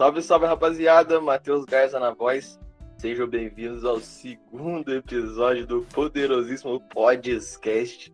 [0.00, 1.20] Salve, salve, rapaziada.
[1.20, 2.58] Matheus Garza na voz.
[2.96, 8.10] Sejam bem-vindos ao segundo episódio do poderosíssimo Podcast.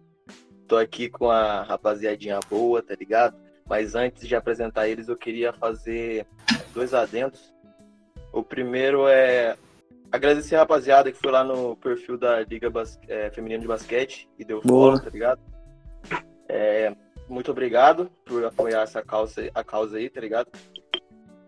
[0.67, 3.37] Tô aqui com a rapaziadinha boa, tá ligado?
[3.69, 6.27] Mas antes de apresentar eles, eu queria fazer
[6.75, 7.55] dois adendos.
[8.33, 9.57] O primeiro é
[10.11, 14.29] agradecer a rapaziada que foi lá no perfil da Liga Bas é, Feminina de Basquete
[14.37, 15.41] e deu follow, tá ligado?
[16.49, 16.93] É,
[17.29, 20.51] muito obrigado por apoiar essa causa, a causa aí, tá ligado?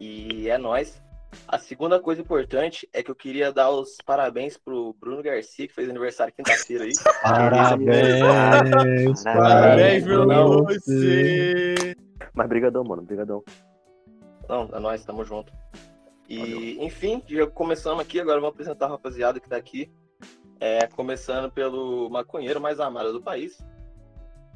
[0.00, 1.00] E é nóis.
[1.46, 5.74] A segunda coisa importante é que eu queria dar os parabéns pro Bruno Garcia, que
[5.74, 6.92] fez aniversário quinta-feira aí.
[7.22, 10.66] Parabéns, Parabéns, Bruno.
[12.34, 13.42] Mas brigadão, mano, brigadão.
[14.48, 15.52] Não, é nóis, tamo junto.
[16.28, 19.90] E, enfim, já começamos aqui, agora vamos apresentar a rapaziada que tá aqui.
[20.60, 23.58] É, começando pelo maconheiro mais amado do país.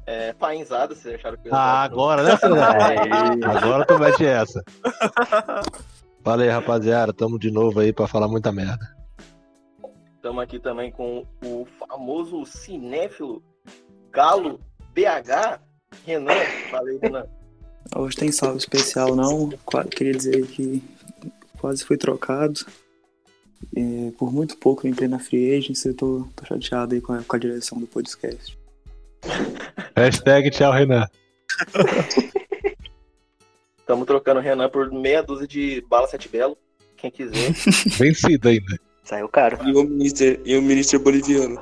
[0.05, 3.43] É, Painzada, vocês acharam que eu Ah, agora, né, Fernando?
[3.45, 4.63] Agora tu mete essa.
[6.23, 7.13] Fala aí, rapaziada.
[7.13, 8.95] Tamo de novo aí pra falar muita merda.
[10.15, 13.43] Estamos aqui também com o famoso cinéfilo
[14.11, 14.59] Galo
[14.93, 15.59] BH,
[16.05, 16.33] Renan.
[16.69, 17.25] Falei, Renan.
[17.95, 19.49] Hoje tem salve especial não.
[19.91, 20.81] Queria dizer que
[21.59, 22.65] quase fui trocado.
[23.75, 27.13] É, por muito pouco eu entrei na Free Agency, eu tô, tô chateado aí com
[27.13, 28.57] a, com a direção do podcast.
[29.95, 31.07] Hashtag tchau, Renan.
[33.79, 36.57] Estamos trocando o Renan por meia dúzia de bala sete belo.
[36.97, 37.51] Quem quiser.
[37.97, 38.79] Vencido ainda.
[39.03, 39.59] Saiu caro.
[39.67, 41.61] E o ministro, e o ministro boliviano.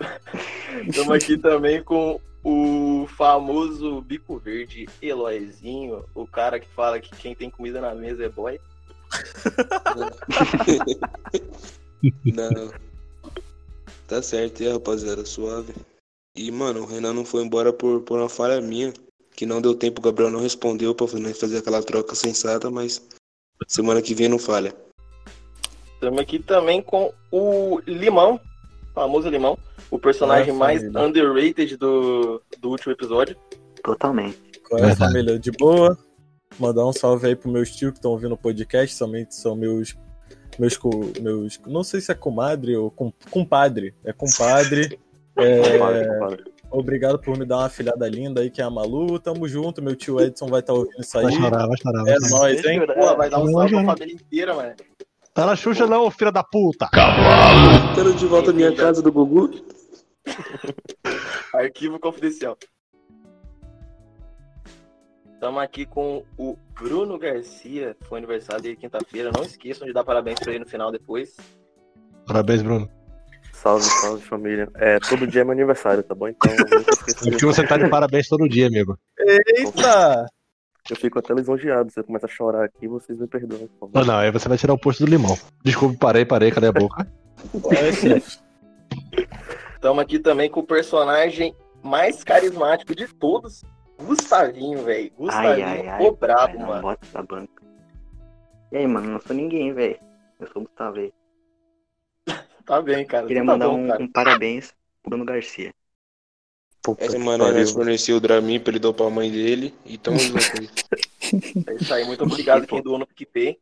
[0.88, 7.34] Estamos aqui também com o famoso bico verde Eloizinho, o cara que fala que quem
[7.34, 8.58] tem comida na mesa é boy.
[12.24, 12.72] Não.
[14.06, 15.74] Tá certo, e aí, rapaziada, suave.
[16.38, 18.92] E, mano, o Renan não foi embora por, por uma falha minha,
[19.34, 23.04] que não deu tempo, o Gabriel não respondeu pra fazer aquela troca sensata, mas
[23.66, 24.72] semana que vem não falha.
[25.94, 28.40] Estamos aqui também com o Limão,
[28.94, 29.58] famoso Limão,
[29.90, 31.02] o personagem mais família.
[31.02, 33.36] underrated do, do último episódio.
[33.82, 34.38] Totalmente.
[34.68, 35.98] Qual é família de boa?
[36.56, 39.96] Mandar um salve aí pro meus tios que estão ouvindo o podcast, somente são meus.
[40.56, 40.78] Meus,
[41.20, 41.60] meus.
[41.66, 43.92] Não sei se é comadre ou com, compadre.
[44.04, 45.00] É compadre.
[45.38, 45.78] É,
[46.70, 49.18] obrigado por me dar uma afilhada linda aí, que é a Malu.
[49.18, 49.80] Tamo junto.
[49.82, 51.32] Meu tio Edson vai estar ouvindo isso Vai aí.
[51.40, 52.02] chorar, vai chorar.
[52.02, 52.30] Vai É chorar.
[52.40, 52.86] nóis, hein?
[52.86, 54.74] Pô, vai dar um salve pra família inteira, mano.
[55.34, 56.88] Tá na Xuxa não, filha da puta.
[57.94, 59.50] Quero de volta à minha casa do Gugu.
[61.54, 62.56] Arquivo confidencial.
[65.34, 69.30] Estamos aqui com o Bruno Garcia, foi aniversário dele quinta-feira.
[69.34, 71.36] Não esqueçam de dar parabéns pra ele no final depois.
[72.26, 72.90] Parabéns, Bruno.
[73.62, 74.68] Salve, salve, família.
[74.76, 76.28] É, todo dia é meu aniversário, tá bom?
[76.28, 76.50] Então,
[77.36, 78.96] que você tá de parabéns todo dia, amigo.
[79.18, 80.26] Eita!
[80.88, 81.90] Eu fico até lisonjeado.
[81.90, 83.68] Se eu começar a chorar aqui, vocês me perdoam.
[83.80, 84.06] por Não, favor.
[84.06, 85.36] não, aí você vai tirar o posto do limão.
[85.64, 87.06] Desculpa, parei, parei, cadê a boca?
[89.74, 93.62] Estamos aqui também com o personagem mais carismático de todos,
[94.00, 95.10] Gustavinho, velho.
[95.18, 96.06] Gustavinho, ai, ai.
[96.06, 96.82] o brabo, mano.
[96.82, 97.62] Bota banca.
[98.70, 99.98] E aí, mano, não sou ninguém, velho.
[100.38, 101.12] Eu sou o Gustavo aí.
[102.68, 103.26] Tá bem, cara.
[103.26, 104.02] Queria tá mandar bom, um, cara.
[104.02, 105.72] um parabéns pro Bruno Garcia.
[106.82, 107.60] Puta Essa semana pariu.
[107.60, 109.74] nós forneceu o Dramin pra ele dar pra mãe dele.
[109.86, 110.68] E tamo junto aí.
[111.66, 112.04] É isso aí.
[112.04, 113.58] Muito obrigado quem doou no PicPay.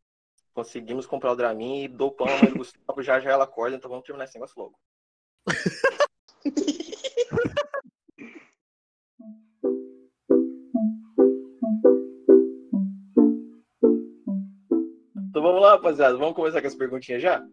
[0.53, 3.01] Conseguimos comprar o Dramin e dou pão a mãe do Gustavo.
[3.01, 4.77] Já já ela acorda, então vamos terminar esse negócio logo.
[15.29, 16.17] Então vamos lá, rapaziada.
[16.17, 17.47] Vamos começar com as perguntinhas já?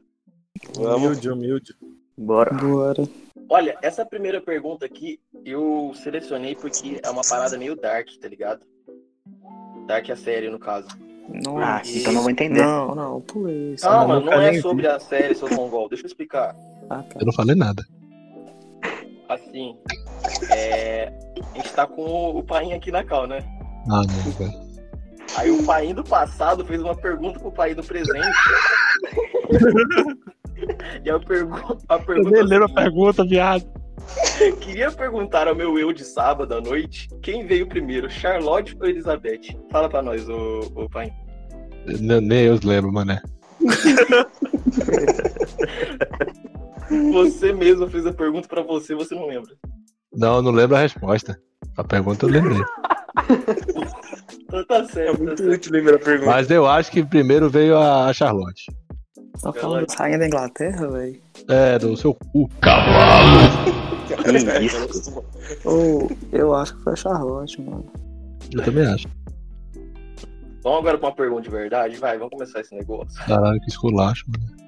[0.77, 1.75] Humilde, humilde.
[2.17, 2.53] Bora.
[2.53, 3.03] Bora.
[3.49, 8.61] Olha, essa primeira pergunta aqui eu selecionei porque é uma parada meio dark, tá ligado?
[9.87, 10.87] Dark é a série, no caso.
[11.45, 12.61] Não, Ah, então não vou entender.
[12.61, 13.83] não, não, pulei isso.
[13.85, 15.87] Calma, nunca não é sobre a série, seu mongol.
[15.89, 16.55] Deixa eu explicar.
[16.89, 17.19] Ah, tá.
[17.19, 17.85] Eu não falei nada.
[19.29, 19.77] Assim,
[20.51, 21.11] é...
[21.53, 23.39] a gente tá com o painho aqui na cal, né?
[23.89, 24.63] Ah, não, velho.
[25.37, 28.37] Aí o painho do passado fez uma pergunta pro painho do presente.
[31.03, 31.77] e a, pergu...
[31.89, 33.65] a pergunta é a pergunta, viado.
[34.59, 39.57] Queria perguntar ao meu eu de sábado à noite quem veio primeiro, Charlotte ou Elizabeth?
[39.71, 41.13] Fala pra nós, ô, ô painho.
[41.85, 43.21] Nem nem eu lembro, mané.
[47.11, 49.53] Você mesmo fez a pergunta pra você, você não lembra.
[50.13, 51.39] Não, eu não lembro a resposta.
[51.77, 52.61] A pergunta eu lembrei.
[54.43, 55.53] Então tá É certo, tá muito certo.
[55.55, 56.31] útil lembrar a pergunta.
[56.31, 58.65] Mas eu acho que primeiro veio a Charlotte.
[59.41, 61.21] Tá falando da rainha da Inglaterra, velho?
[61.49, 62.49] É, do seu cu.
[64.07, 65.23] Que isso?
[65.65, 67.91] Ou eu acho que foi a Charlotte, mano.
[68.53, 69.07] Eu também acho.
[70.63, 71.97] Vamos agora pra uma pergunta de verdade?
[71.97, 73.13] Vai, vamos começar esse negócio.
[73.25, 74.63] Caralho, que esculacho, mano.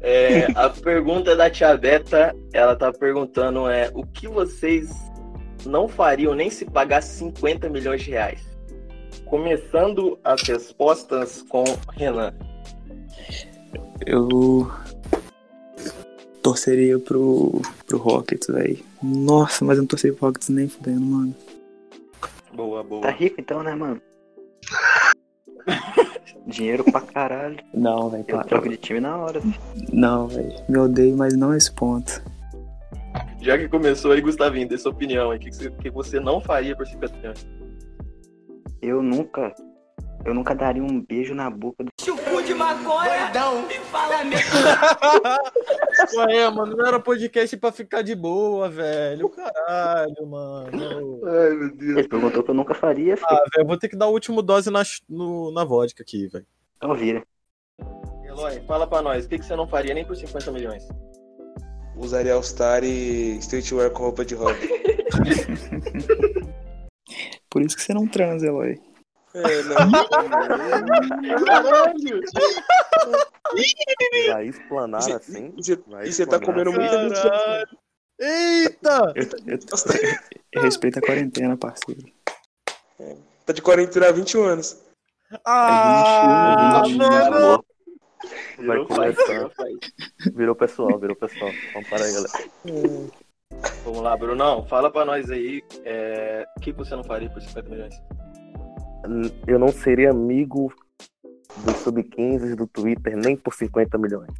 [0.00, 4.90] É, a pergunta da tia Beta, ela tá perguntando é o que vocês
[5.64, 8.40] não fariam nem se pagasse 50 milhões de reais?
[9.24, 12.32] Começando as respostas com Renan.
[14.04, 14.70] Eu
[16.42, 18.78] torceria pro, pro Rockets, velho.
[19.02, 21.34] Nossa, mas eu não torceria pro Rockets nem fudendo, mano.
[22.54, 23.02] Boa, boa.
[23.02, 24.00] Tá rico então, né, mano?
[26.46, 27.58] Dinheiro pra caralho.
[27.74, 28.24] Não, velho.
[28.28, 29.40] Eu troco de time na hora.
[29.40, 29.54] filho.
[29.92, 30.54] Não, velho.
[30.68, 32.22] Me odeio, mas não esse ponto.
[33.40, 35.38] Já que começou aí, Gustavinho, dê sua opinião aí.
[35.38, 37.46] O que, que você, que você não faria por 50 milhões?
[38.80, 39.52] Eu nunca.
[40.26, 41.90] Eu nunca daria um beijo na boca do.
[46.16, 49.28] Ué, mano, não era podcast pra ficar de boa, velho.
[49.30, 51.20] Caralho, mano.
[51.24, 51.98] Ai, meu Deus.
[51.98, 53.28] Ele perguntou que eu nunca faria, filho.
[53.30, 56.26] Ah, velho, eu vou ter que dar a última dose na, no- na vodka aqui,
[56.26, 56.46] velho.
[56.76, 57.22] Então vira.
[58.24, 60.86] Eloy, fala pra nós, o que, que você não faria nem por 50 milhões?
[61.96, 64.58] Usaria All-Star e streetwear com roupa de rock.
[67.48, 68.78] Por isso que você não transa, Eloy.
[69.36, 69.76] É, não.
[71.44, 72.22] Caralho!
[74.26, 75.54] Já explanar E assim.
[75.58, 75.62] E
[76.12, 77.20] você tá comendo muita gente.
[77.22, 77.68] Caralho.
[78.18, 79.12] Eita!
[79.14, 79.58] Eu, eu,
[80.52, 82.02] eu respeito a quarentena, parceiro.
[83.44, 84.82] Tá de quarentena há 21 anos.
[85.44, 87.64] Ah, É 20, mano!
[88.58, 89.50] Vai começar.
[90.34, 91.50] virou pessoal, virou pessoal.
[91.74, 92.32] Vamos parar aí, galera.
[93.84, 97.40] Vamos lá, Brunão, fala pra nós aí é, o que que você não faria por
[97.42, 97.94] 50 milhões?
[99.46, 100.72] Eu não seria amigo
[101.64, 104.30] do Sub-15 do Twitter nem por 50 milhões.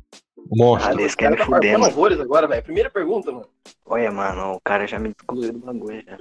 [0.50, 0.90] Monstro.
[0.90, 1.86] Ah, desse quer me tá mano.
[1.86, 2.62] horrores agora, velho.
[2.62, 3.46] Primeira pergunta, mano.
[3.84, 6.18] Olha, mano, o cara já me excluiu do bagulho já.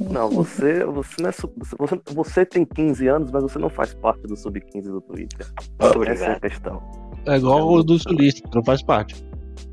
[0.00, 3.94] Não, você, você não é sub, você, você tem 15 anos, mas você não faz
[3.94, 5.46] parte do Sub-15 do Twitter.
[5.80, 6.82] Muito Essa é a questão.
[7.26, 9.24] É igual o do sulista, não faz parte.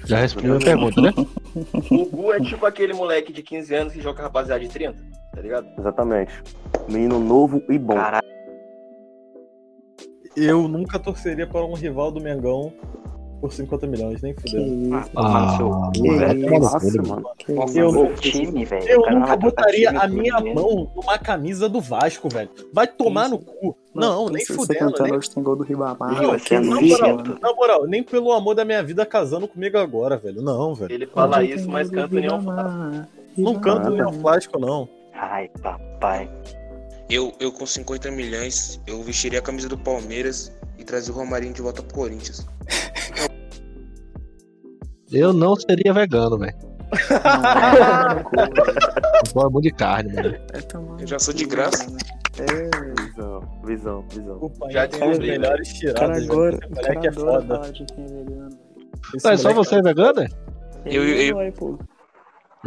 [0.03, 1.13] Já respondeu a pergunta, né?
[1.91, 4.97] O Gu é tipo aquele moleque de 15 anos que joga rapaziada de 30,
[5.33, 5.67] tá ligado?
[5.77, 6.43] Exatamente.
[6.89, 7.95] Menino novo e bom.
[7.95, 8.25] Caralho,
[10.35, 12.73] Eu nunca torceria para um rival do Mengão
[13.47, 14.61] por 50 milhões, nem fudeu.
[14.61, 16.39] isso, Ah, que velho.
[16.45, 17.21] isso, Nossa, mano.
[17.49, 17.79] Nossa, isso.
[17.79, 18.87] Eu O nunca- time, velho.
[18.89, 20.61] Eu não nunca tratar botaria a minha dinheiro.
[20.61, 22.49] mão numa camisa do Vasco, velho.
[22.73, 23.75] Vai tomar no cu.
[23.93, 24.93] Não, nem fudendo.
[25.15, 26.21] Hoje tem gol do Ribamar.
[26.21, 29.77] Não, é isso, Na moral, na moral, nem pelo amor da minha vida casando comigo
[29.77, 30.41] agora, velho.
[30.41, 30.91] Não, velho.
[30.91, 33.07] Ele fala Hoje isso, mas canta Ribamar,
[33.37, 33.61] Não Ribamar.
[33.61, 34.89] canto neoplástico, não.
[35.13, 36.29] Ai, papai.
[37.09, 41.53] Eu, eu com 50 milhões, eu vestiria a camisa do Palmeiras e trazia o Romarinho
[41.53, 42.45] de volta pro Corinthians.
[45.15, 46.55] Eu não seria vegano, velho.
[46.57, 46.75] Velho.
[49.25, 50.35] Eu gosto muito de carne, mano.
[50.53, 51.85] É tomar Eu já sou de graça.
[51.85, 51.97] mano.
[52.37, 52.69] É,
[53.01, 54.37] Visão, visão, visão.
[54.41, 56.31] O pai Já tem as descobri, melhores cara velho.
[56.31, 57.71] agora, o cara é adora foda.
[57.71, 59.37] quem é velho.
[59.37, 60.21] Só você é vegano?
[60.21, 60.27] é?
[60.85, 61.79] Eu- eu- eu-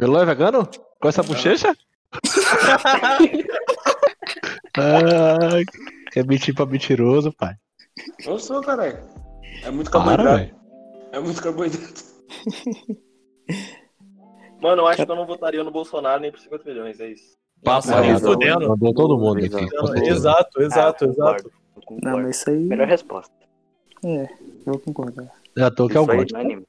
[0.01, 0.67] Eloy, é vegano?
[1.01, 1.77] Com essa bochecha?
[4.77, 5.49] ah,
[6.13, 7.55] que é mentir pra mentiroso, pai.
[8.25, 8.99] Eu sou, caralho.
[9.65, 10.39] É muito Para, carboidrato.
[10.39, 10.55] velho.
[11.13, 12.05] É muito carboidrato.
[14.61, 17.37] Mano, eu acho que eu não votaria no Bolsonaro nem por 50 milhões, é isso.
[17.65, 18.69] Nem visão, fudendo.
[18.69, 20.09] Mandou todo mundo aqui.
[20.09, 21.45] Exato, exato, Ah, exato.
[21.45, 22.19] concordo, Não, concordo.
[22.27, 22.57] mas isso aí.
[22.65, 23.35] Melhor resposta.
[24.05, 24.29] É, eu
[24.65, 25.33] vou concordar.
[25.57, 26.19] Já tô que é o aí.
[26.19, 26.35] gosto.
[26.35, 26.67] Unânime.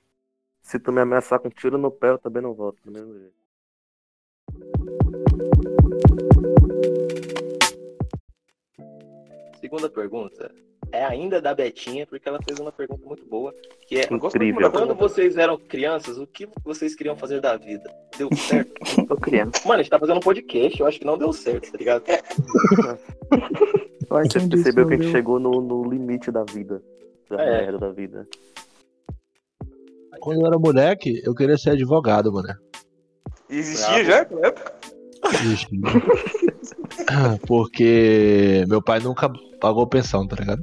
[0.62, 3.34] Se tu me ameaçar com tiro no pé, eu também não volto, do mesmo jeito.
[9.60, 10.51] Segunda pergunta
[10.91, 13.53] é ainda da Betinha, porque ela fez uma pergunta muito boa,
[13.88, 14.72] que é Incrível.
[14.72, 17.89] quando vocês eram crianças, o que vocês queriam fazer da vida?
[18.17, 18.72] Deu certo?
[19.08, 19.51] Tô criando.
[19.65, 22.03] Mano, a gente tá fazendo um podcast, eu acho que não deu certo, tá ligado?
[24.10, 26.81] Vai, Você percebeu que a gente chegou no, no limite da vida.
[27.29, 27.62] Da É.
[27.62, 28.27] merda da vida.
[30.19, 32.50] Quando eu era moleque, eu queria ser advogado, mano.
[33.50, 34.74] Existia já época?
[35.53, 35.67] Ixi.
[37.48, 39.31] Porque meu pai nunca
[39.62, 40.62] pagou pensão, tá ligado?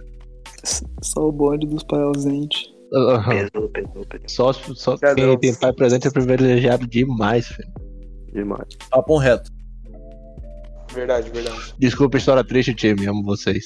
[1.03, 2.77] Só o bonde dos pais ausentes.
[2.91, 4.29] Pesou, pesou, pesou.
[4.29, 7.73] Só, só quem tem pai presente é privilegiado demais, filho.
[8.33, 8.69] Demais.
[8.91, 9.51] Papo reto.
[10.93, 11.75] Verdade, verdade.
[11.79, 13.07] Desculpa a história triste, time.
[13.07, 13.65] Amo vocês.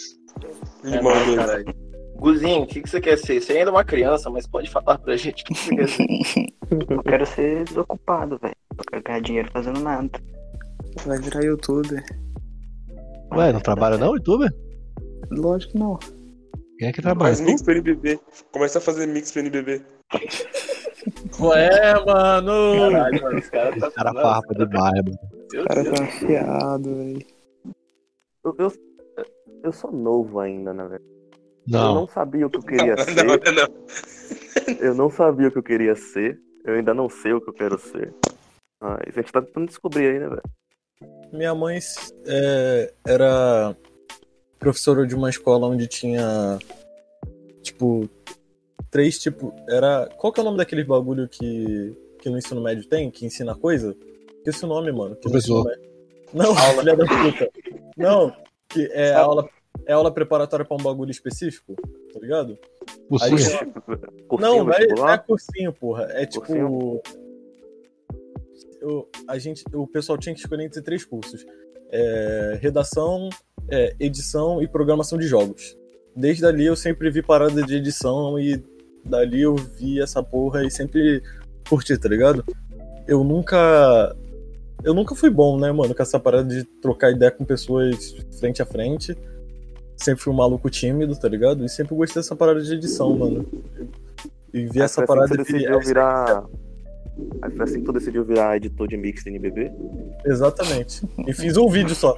[0.84, 1.74] Limão caralho.
[2.16, 3.40] Guzinho, o que, que você quer ser?
[3.40, 5.88] Você ainda é uma criança, mas pode falar pra gente o que, que você quer
[5.88, 6.06] ser.
[6.90, 8.54] Eu quero ser desocupado, velho.
[8.76, 10.10] Eu quero ganhar dinheiro fazendo nada.
[11.06, 12.04] Vai virar youtuber.
[13.32, 14.52] Ué, não trabalha não, youtuber?
[15.30, 15.98] Lógico que não.
[16.80, 17.34] Quem é que trabalha?
[17.36, 18.18] Faz mix pro NBB.
[18.52, 19.82] Começa a fazer mix pro NBB.
[21.38, 22.90] Ué, mano.
[22.90, 25.18] Caralho, mano, os caras tá Cara Nossa, farpa demais, mano.
[25.62, 27.26] O cara tá afiado, velho.
[28.42, 28.72] Eu, eu-
[29.62, 31.04] eu sou novo ainda, velho?
[31.34, 31.94] Eu Não.
[31.96, 33.24] não sabia o que eu queria Não, ser.
[33.26, 34.76] não, não.
[34.80, 36.40] Eu não sabia o que eu queria ser.
[36.64, 38.14] Eu ainda não sei o que eu quero ser.
[38.82, 40.42] Mas a gente tá tentando descobrir aí, né, velho?
[41.30, 41.78] Minha mãe
[42.26, 43.76] é, era
[44.60, 46.58] professora de uma escola onde tinha,
[47.62, 48.08] tipo,
[48.90, 49.52] três tipos.
[49.68, 50.08] Era.
[50.16, 53.10] Qual que é o nome daquele bagulho que, que no ensino médio tem?
[53.10, 53.96] Que ensina coisa?
[54.36, 55.16] Esqueci o nome, mano.
[55.16, 55.66] que Professor.
[56.32, 57.50] Não, filha da puta.
[57.96, 58.32] Não,
[58.68, 59.48] que é aula,
[59.84, 61.74] é aula preparatória pra um bagulho específico,
[62.12, 62.56] tá ligado?
[63.08, 63.30] Por Aí.
[63.30, 63.74] Cursinho
[64.38, 66.04] Não, é, não é cursinho, porra.
[66.10, 66.46] É tipo.
[66.46, 67.00] Cursinho?
[68.80, 71.44] eu- a gente, o pessoal tinha que escolher entre três cursos:
[71.92, 73.28] É, redação,
[73.68, 75.76] é, edição e programação de jogos.
[76.14, 78.62] Desde ali eu sempre vi parada de edição e
[79.04, 81.22] dali eu vi essa porra e sempre
[81.68, 82.44] curti, tá ligado?
[83.06, 84.14] Eu nunca.
[84.82, 88.62] Eu nunca fui bom, né, mano, com essa parada de trocar ideia com pessoas frente
[88.62, 89.16] a frente.
[89.96, 91.64] Sempre fui um maluco tímido, tá ligado?
[91.64, 93.46] E sempre gostei dessa parada de edição, mano.
[94.52, 95.36] E vi Aí essa parada de.
[95.36, 96.44] decidiu virar.
[97.42, 99.72] Aí foi assim que tu decidiu virar editor de mix de NBB?
[100.24, 101.02] Exatamente.
[101.26, 102.16] E fiz um vídeo só.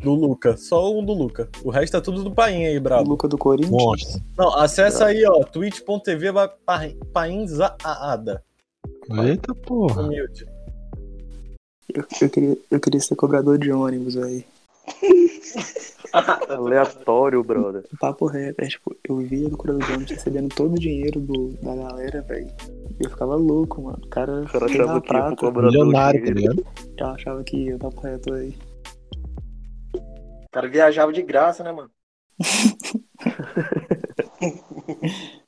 [0.00, 0.56] Do Luca.
[0.56, 1.48] Só um do Luca.
[1.62, 3.10] O resto é tudo do Painha aí, O brabo.
[3.10, 3.70] Luca do Corinthians.
[3.70, 4.22] Monstro.
[4.36, 5.44] Não, acessa aí, ó.
[5.44, 6.28] twitch.tv
[7.12, 8.42] painzaada.
[9.24, 10.02] Eita porra.
[10.02, 10.46] Humilde.
[11.94, 14.44] Eu, eu queria, eu queria ser cobrador de ônibus, velho.
[16.48, 17.84] Aleatório, brother.
[17.98, 21.74] Papo reto, é tipo, eu via no de ônibus recebendo todo o dinheiro do, da
[21.74, 22.48] galera, velho.
[23.00, 23.98] E eu ficava louco, mano.
[24.04, 25.36] O cara, O cara achava que prata.
[25.36, 26.66] cobrador Milionário, tá de ligado?
[26.98, 28.54] Eu achava que ia, papo reto aí.
[29.94, 31.90] O cara viajava de graça, né, mano?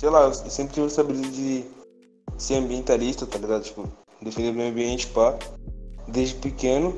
[0.00, 1.64] Sei lá, eu sempre tive essa brisa de
[2.38, 3.64] ser ambientalista, tá ligado?
[3.64, 3.86] Tipo,
[4.22, 5.38] defender o meio ambiente, pá.
[6.08, 6.94] Desde pequeno.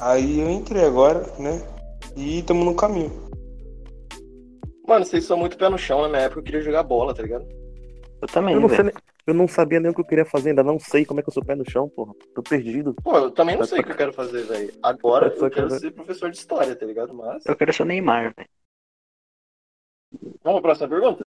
[0.00, 1.60] Aí eu entrei agora, né?
[2.16, 3.10] E tamo no caminho.
[4.86, 7.22] Mano, vocês são muito pé no chão, na minha época eu queria jogar bola, tá
[7.22, 7.46] ligado?
[8.20, 8.92] Eu também, Eu não, nem-
[9.26, 11.28] eu não sabia nem o que eu queria fazer, ainda não sei como é que
[11.28, 12.12] eu sou pé no chão, porra.
[12.34, 12.94] Tô perdido.
[13.02, 14.72] Pô, eu também não sei o que eu quero fazer, velho.
[14.82, 17.14] Agora eu que quero eu- ser professor de história, tá ligado?
[17.14, 17.44] Mas.
[17.46, 18.48] Eu quero ser o Neymar, velho.
[20.42, 21.24] Vamos pra próxima pergunta?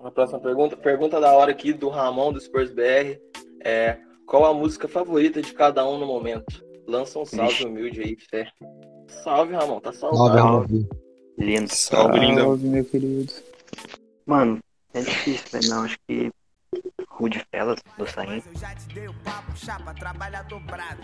[0.00, 0.76] A próxima pergunta.
[0.76, 3.20] Pergunta da hora aqui do Ramon do Spurs BR.
[3.62, 6.62] É, qual a música favorita de cada um no momento?
[6.86, 7.64] Lança um salve Vixe.
[7.64, 8.50] humilde aí, fé.
[9.08, 10.36] Salve, Ramon, tá Salve.
[10.38, 10.66] Ramon.
[11.38, 11.74] Lindo.
[11.74, 12.44] Salve, lindão.
[12.48, 13.32] Salve, meu querido.
[14.26, 14.58] Mano,
[14.92, 15.68] é difícil, velho.
[15.70, 16.30] Não, acho que.
[17.08, 18.42] Rude Fellas, do Saim.
[18.46, 21.02] Eu já te dei o papo, chapa, trabalha dobrado.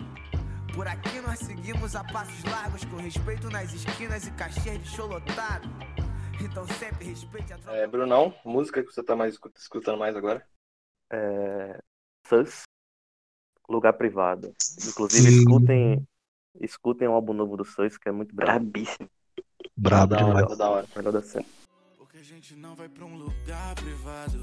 [0.75, 5.07] Por aqui nós seguimos a passos largos, com respeito nas esquinas e cachê de show
[5.07, 5.69] lotado.
[6.43, 7.77] Então sempre respeite a tropa.
[7.77, 10.45] É, Brunão, música que você tá mais escu- escutando mais agora?
[11.13, 11.79] É...
[12.29, 12.63] Sus.
[13.69, 14.55] Lugar privado.
[14.87, 15.39] Inclusive, Sim.
[15.39, 16.09] escutem.
[16.61, 18.53] Escutem o álbum novo do Sus, que é muito brabo.
[18.61, 19.09] Brabíssimo.
[19.77, 20.49] Brabo hora, demais.
[20.49, 20.87] tá da hora.
[20.95, 21.47] Melhor da cena.
[21.99, 24.43] Porque a gente não vai pra um lugar privado.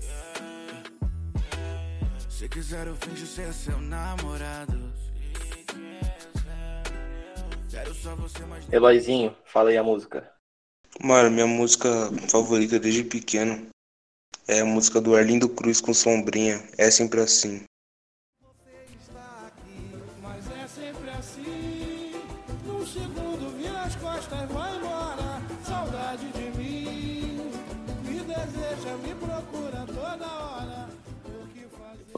[0.00, 0.52] Yeah.
[2.28, 4.92] Se quiser eu finjo ser seu namorado.
[8.72, 10.28] Eloizinho, fala aí a música.
[11.00, 11.88] Mano, minha música
[12.28, 13.68] favorita desde pequeno
[14.48, 16.62] é a música do Arlindo Cruz com Sombrinha.
[16.76, 17.62] É sempre assim.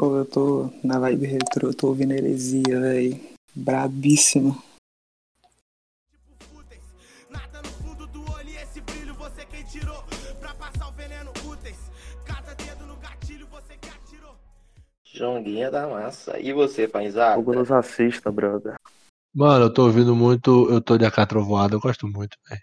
[0.04, 0.14] Fazer?
[0.14, 3.20] Ô, eu tô na vibe retrô, tô ouvindo heresia, velho.
[3.54, 4.56] Brabíssima.
[6.52, 6.82] fúteis.
[7.30, 10.02] Nada no fundo do olho e esse brilho você quem tirou.
[10.40, 11.78] Pra passar o veneno úteis.
[12.25, 14.37] Cada dedo no gatilho você que atirou.
[15.04, 16.38] Jonguinha da massa.
[16.38, 17.38] E você, Painzada?
[17.38, 18.75] Hugo nos assista, brother.
[19.34, 20.68] Mano, eu tô ouvindo muito.
[20.70, 22.62] Eu tô de AK Trovoada, eu gosto muito, velho.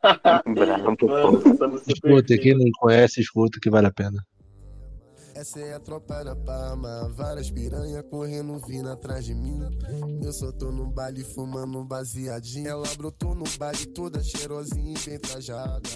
[0.98, 1.82] Pô.
[1.86, 4.24] Escuta, quem não conhece, escuta que vale a pena.
[5.38, 9.60] Essa é a tropa da Palma, várias piranha correndo vindo atrás de mim.
[10.20, 12.66] Eu só tô no baile fumando um baseadinho.
[12.66, 15.88] Ela brotou no baile toda cheirosinha e bem trajada.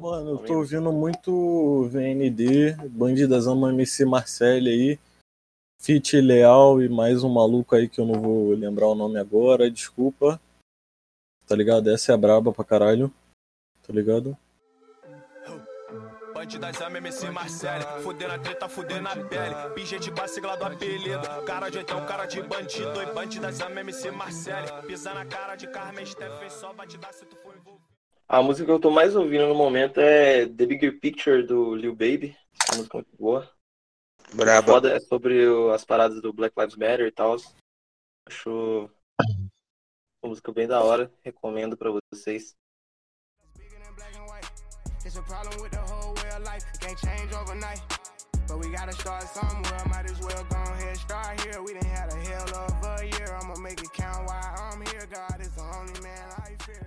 [0.00, 4.98] Mano, eu tô ouvindo muito VND, Bandidas Ama MC Marcelli aí,
[5.80, 9.70] Fit Leal e mais um maluco aí que eu não vou lembrar o nome agora,
[9.70, 10.40] desculpa.
[11.46, 11.88] Tá ligado?
[11.90, 13.08] Essa é a braba pra caralho.
[13.86, 14.36] Tá ligado?
[16.38, 19.54] Bandidas ama MC Marcele, fudendo a treta, fudendo a pele.
[19.74, 21.20] Pingente com a sigla do apelido.
[21.44, 23.02] Cara de oitão, cara de bandido.
[23.02, 24.68] E bandidas ama MC Marcele.
[24.86, 27.84] Pisa na cara de Carmen Steffen, só vai te dar se tu for envolvido.
[28.28, 31.92] A música que eu tô mais ouvindo no momento é The Bigger Picture do Lil
[31.96, 32.36] Baby.
[32.68, 33.50] É uma música muito boa.
[34.32, 34.74] Braba.
[34.74, 37.34] Foda é sobre o- as paradas do Black Lives Matter e tal.
[38.28, 38.88] Acho
[40.22, 41.10] uma música bem da hora.
[41.24, 42.54] Recomendo pra vocês.
[45.04, 45.97] It's a problem with the whole
[46.58, 46.80] life.
[46.80, 47.80] Can't change overnight.
[48.46, 49.82] But we gotta start somewhere.
[49.88, 51.62] Might as well go ahead, start here.
[51.62, 53.36] We done had a hell of a year.
[53.40, 55.06] I'ma make it count while I'm here.
[55.10, 56.86] God is the only man I fear.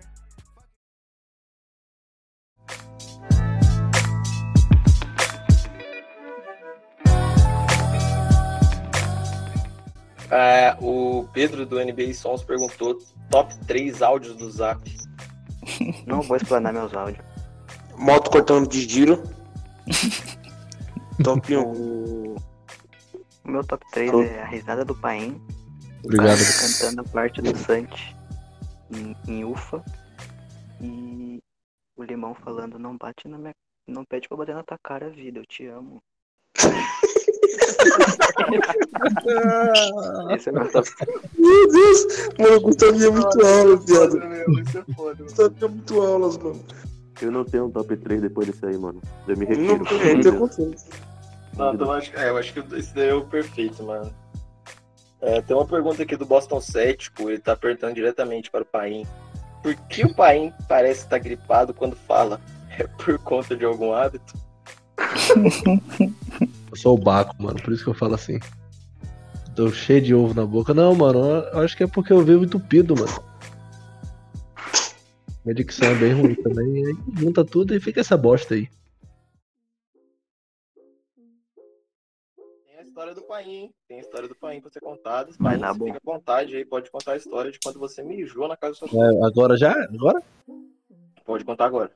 [10.33, 12.97] É, o Pedro do NBA Sons perguntou
[13.29, 14.81] top 3 áudios do Zap.
[16.07, 17.23] Não vou explanar meus áudios.
[17.97, 19.21] Moto cortando de giro.
[21.23, 21.61] Top 1.
[21.61, 22.35] O,
[23.43, 24.21] meu top 3 Tô.
[24.21, 25.41] é a risada do Paim.
[26.03, 26.39] Obrigado.
[26.59, 28.15] Cantando a parte do Santi
[28.91, 29.83] em, em Ufa.
[30.79, 31.39] E
[31.95, 33.53] o Limão falando, não bate na minha.
[33.87, 36.01] Não pede pra bater na tua cara, vida, eu te amo.
[40.35, 40.89] Esse é meu top
[41.37, 42.05] Meu Deus!
[42.39, 44.17] Mano, o Gustavo é muito aulas, viado.
[44.61, 46.63] Isso é foda, Gustavo é muito aulas, mano.
[47.21, 49.01] Eu não tenho um top 3 depois desse aí, mano.
[49.27, 49.77] Eu me retiro.
[49.77, 50.85] não tem condições.
[51.57, 54.11] Não, então eu acho, é, eu acho que esse daí é o perfeito, mano.
[55.21, 59.05] É, tem uma pergunta aqui do Boston Cético, ele tá perguntando diretamente para o Paim.
[59.61, 62.41] Por que o Paim parece estar gripado quando fala?
[62.79, 64.33] É por conta de algum hábito?
[66.71, 68.39] Eu sou o Baco, mano, por isso que eu falo assim.
[69.55, 70.73] Tô cheio de ovo na boca.
[70.73, 73.30] Não, mano, eu acho que é porque eu vivo entupido, mano.
[75.43, 76.85] Minha dicção é bem ruim também.
[76.85, 78.69] Aí junta tudo e fica essa bosta aí.
[82.65, 83.73] Tem a história do Paim, hein?
[83.87, 85.31] Tem a história do Paim pra ser contada.
[85.39, 85.85] Dar você bom.
[85.85, 88.89] fica à vontade aí, pode contar a história de quando você mijou na casa do
[88.89, 89.71] seu É, agora já?
[89.71, 90.21] Agora?
[91.25, 91.91] Pode contar agora.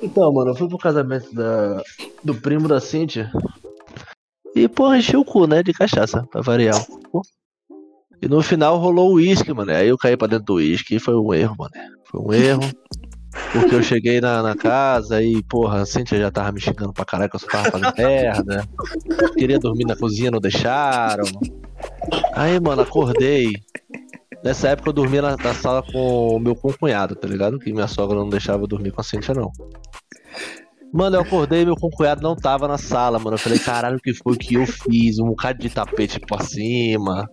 [0.00, 1.82] Então, mano, eu fui pro casamento da,
[2.22, 3.30] do primo da Cintia.
[4.54, 5.62] E, porra, enchi o cu, né?
[5.62, 6.86] De cachaça, pra variar.
[8.20, 9.72] E no final rolou o uísque, mano.
[9.72, 11.97] Aí eu caí pra dentro do uísque e foi um erro, mano.
[12.10, 12.70] Foi um erro.
[13.52, 17.04] Porque eu cheguei na, na casa e, porra, a Cintia já tava me xingando pra
[17.04, 18.68] caralho que eu só tava fazendo merda.
[19.36, 21.24] Queria dormir na cozinha, não deixaram.
[22.34, 23.52] Aí, mano, acordei.
[24.42, 27.58] Nessa época eu dormia na, na sala com o meu concunhado, tá ligado?
[27.58, 29.52] Que minha sogra não deixava eu dormir com a Cintia, não.
[30.92, 33.34] Mano, eu acordei e meu concunhado não tava na sala, mano.
[33.34, 35.18] Eu falei, caralho, o que foi que eu fiz?
[35.18, 37.28] Um bocado de tapete por cima.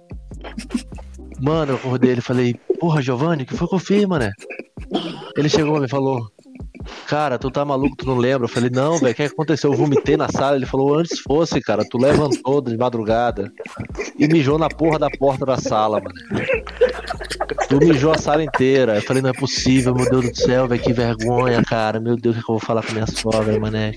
[1.41, 4.31] Mano, eu acordei ele falei, porra, Giovanni, o que foi que eu fiz, mané?
[5.37, 6.29] Ele chegou e falou,
[7.07, 8.45] cara, tu tá maluco, tu não lembra?
[8.45, 9.71] Eu falei, não, velho, o que aconteceu?
[9.71, 10.55] Eu vomitei na sala.
[10.55, 13.51] Ele falou, antes fosse, cara, tu levantou de madrugada
[14.17, 16.45] e mijou na porra da porta da sala, mano.
[17.67, 18.95] Tu mijou a sala inteira.
[18.95, 21.99] Eu falei, não é possível, meu Deus do céu, velho, que vergonha, cara.
[21.99, 23.93] Meu Deus, o que, que eu vou falar com minha sogra, mané?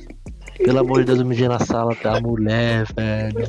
[0.57, 3.49] Pelo amor de Deus, eu mijei na sala da mulher, velho.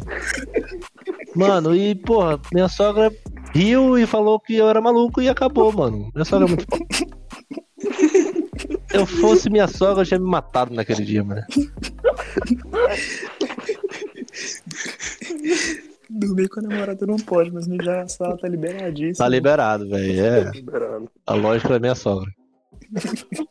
[1.40, 3.12] Mano, e, porra, minha sogra
[3.54, 6.12] riu e falou que eu era maluco e acabou, mano.
[6.14, 6.66] Minha sogra é muito.
[8.92, 11.42] Se eu fosse minha sogra, eu tinha me matado naquele dia, mano.
[16.10, 19.18] Dormir com a namorada não pode, mas mijar na sala tá liberadíssimo.
[19.18, 20.26] Tá liberado, velho.
[20.26, 20.52] É.
[20.52, 21.10] Liberado.
[21.26, 22.32] A lógica da minha sogra.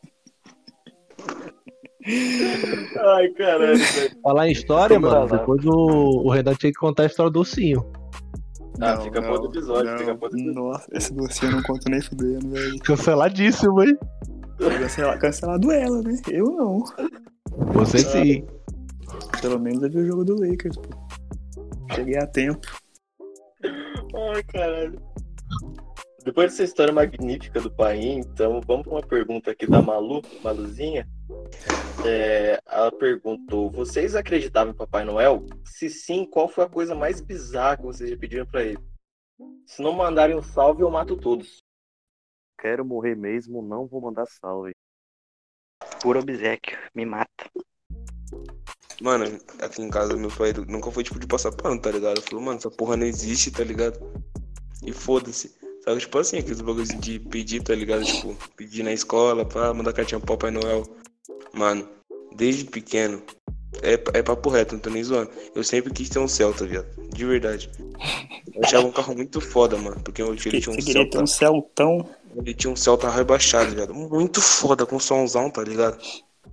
[2.97, 4.21] Ai, caralho, velho.
[4.23, 5.37] Falar em história, mano, lá.
[5.37, 7.85] depois o, o Renan tinha que contar a história do ursinho.
[8.81, 10.63] Ah, fica pro outro episódio, fica pro outro episódio.
[10.63, 12.79] Nossa, esse doce eu não conto nem fudendo, velho.
[12.79, 13.97] Canceladíssimo, hein?
[14.57, 16.15] Cancela, cancelado ela, né?
[16.29, 16.83] Eu não.
[17.73, 18.45] Você sim.
[19.41, 20.89] Pelo menos eu vi o jogo do Lakers, pô.
[21.93, 22.59] Cheguei a tempo.
[24.33, 25.01] Ai, caralho.
[26.23, 31.07] Depois dessa história magnífica do Paim, então vamos para uma pergunta aqui da Malu, Maluzinha.
[32.05, 35.45] É, ela perguntou: Vocês acreditavam em Papai Noel?
[35.65, 38.79] Se sim, qual foi a coisa mais bizarra que vocês já pediram para ele?
[39.65, 41.63] Se não mandarem um salve, eu mato todos.
[42.59, 44.73] Quero morrer mesmo, não vou mandar salve.
[46.01, 47.49] Puro obsequio, me mata.
[49.01, 49.25] Mano,
[49.61, 52.21] aqui em casa meu pai nunca foi tipo de passar pano, tá ligado?
[52.21, 53.97] Falou, mano, essa porra não existe, tá ligado?
[54.83, 55.57] E foda-se.
[55.85, 58.03] Sabe, tipo assim, aqueles bagulhos de pedir, tá ligado?
[58.03, 60.83] Tipo, pedir na escola, pra mandar cartinha pro Papai Noel.
[61.53, 61.87] Mano,
[62.35, 63.21] desde pequeno,
[63.81, 65.29] é, é papo reto, não tô nem zoando.
[65.55, 66.87] Eu sempre quis ter um Celta, viado.
[67.09, 67.69] De verdade.
[68.53, 70.01] Eu achava um carro muito foda, mano.
[70.03, 71.23] Porque meu tio ele tinha um Você queria ter Celta.
[71.23, 72.09] um Celtão?
[72.35, 73.93] Ele tinha um Celta rebaixado, viado.
[73.93, 75.97] Muito foda, com somzão, tá ligado?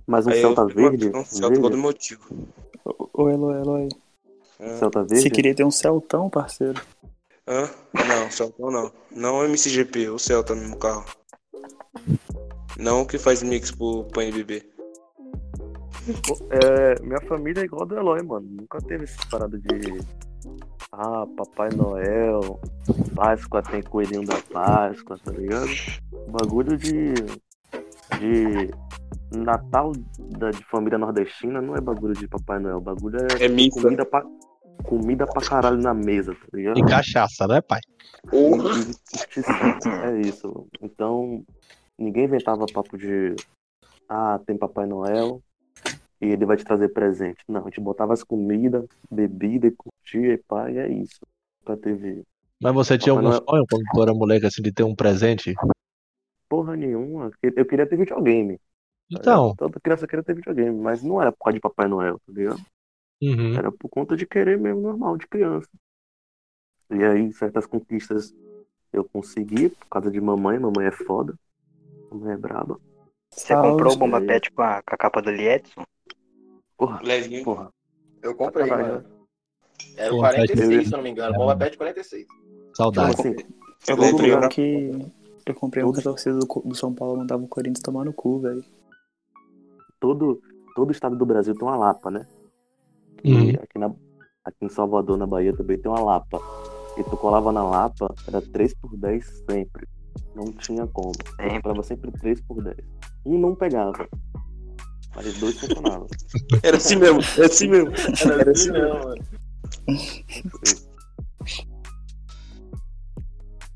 [0.05, 1.07] Mas um Aí Celta eu verde?
[1.09, 1.77] um Celta igual do verde?
[1.77, 2.19] meu tio.
[3.13, 3.89] Ô, Eloy, Eloy.
[4.59, 4.77] É.
[4.77, 5.29] Celta Você verde?
[5.31, 6.81] queria ter um Celtão, parceiro?
[7.47, 7.69] Hã?
[7.93, 8.91] Não, Celta não.
[9.11, 11.05] Não o MCGP, o Celta mesmo carro.
[12.77, 14.63] Não o que faz mix pro, pro NBB.
[16.49, 18.47] É, minha família é igual a do Eloy, mano.
[18.49, 19.99] Nunca teve essa parada de
[20.91, 22.59] Ah, Papai Noel,
[23.15, 25.67] Páscoa tem coelhinho da Páscoa, tá ligado?
[26.29, 27.13] Bagulho de.
[28.19, 28.71] de.
[29.35, 29.91] Natal
[30.37, 33.81] da, de família nordestina não é bagulho de Papai Noel, bagulho é, É missa.
[33.81, 34.23] comida pra.
[34.83, 36.77] Comida pra caralho na mesa, tá ligado?
[36.79, 37.81] E cachaça, né, pai?
[40.05, 40.67] É isso.
[40.81, 41.43] Então,
[41.97, 43.35] ninguém inventava papo de.
[44.09, 45.41] Ah, tem Papai Noel
[46.21, 47.43] e ele vai te trazer presente.
[47.47, 51.19] Não, a gente botava as comidas, bebida e curtia e pá, e é isso.
[51.61, 52.23] Nunca teve
[52.61, 54.95] Mas você tinha Papai algum Noel- sonho quando tu era moleque assim de ter um
[54.95, 55.53] presente?
[56.49, 57.31] porra nenhuma.
[57.41, 58.59] Eu queria ter videogame.
[59.11, 59.55] Então?
[59.55, 62.61] Toda criança queria ter videogame, mas não era por causa de Papai Noel, tá ligado?
[63.21, 63.55] uhum.
[63.55, 65.67] Era por conta de querer mesmo normal, de criança.
[66.89, 68.33] E aí, certas conquistas
[68.93, 70.57] eu consegui por causa de mamãe.
[70.57, 71.35] Mamãe é foda.
[72.11, 72.79] É braba.
[73.31, 74.21] Você Salve, comprou o Bomba.
[74.21, 75.83] Pet com a, com a capa do Liedson?
[76.77, 77.43] Porra, Levinho.
[77.43, 77.69] porra.
[78.21, 78.93] Eu comprei, Caralho.
[78.93, 79.05] mano.
[79.95, 81.35] Era o Pô, 46, eu- se eu não me engano.
[81.35, 82.25] Bomba Pet 46.
[82.25, 83.11] Então, saudade.
[83.19, 83.35] assim,
[83.87, 84.11] Eu Levinho.
[84.11, 85.11] comprei um que.
[85.45, 88.39] Eu comprei um que a torcida do, São Paulo mandava o Corinthians tomar no cu,
[88.39, 88.63] velho.
[89.99, 90.41] todo,
[90.75, 92.27] todo estado do Brasil tem uma Lapa, né?
[93.23, 93.87] E aqui, na,
[94.43, 96.39] aqui em Salvador, na Bahia, também tem uma Lapa.
[96.97, 99.87] E tu colava na Lapa, era 3 por 10 sempre.
[100.35, 101.13] Não tinha como.
[101.15, 101.55] Sempre.
[101.55, 102.77] comprava sempre 3 por 10.
[103.25, 104.07] Um não pegava.
[105.15, 106.07] Mas dois funcionavam.
[106.61, 107.91] Era assim mesmo, era assim mesmo.
[108.39, 109.23] Era assim não, mano.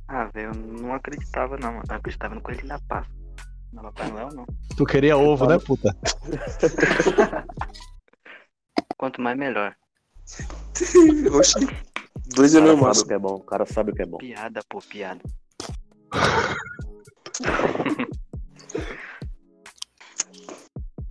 [0.07, 1.83] Ah, velho, eu não acreditava não, mano.
[1.89, 3.15] Eu acreditava no Coelhinho da Páscoa.
[3.73, 4.45] Não, Papai Noel não.
[4.75, 5.95] Tu queria ovo, né, puta?
[8.97, 9.75] Quanto mais melhor.
[11.33, 11.67] Oxi.
[12.35, 12.61] Dois é
[13.07, 13.35] que é bom.
[13.35, 14.17] O cara sabe o que é bom.
[14.17, 15.21] Piada, pô, piada.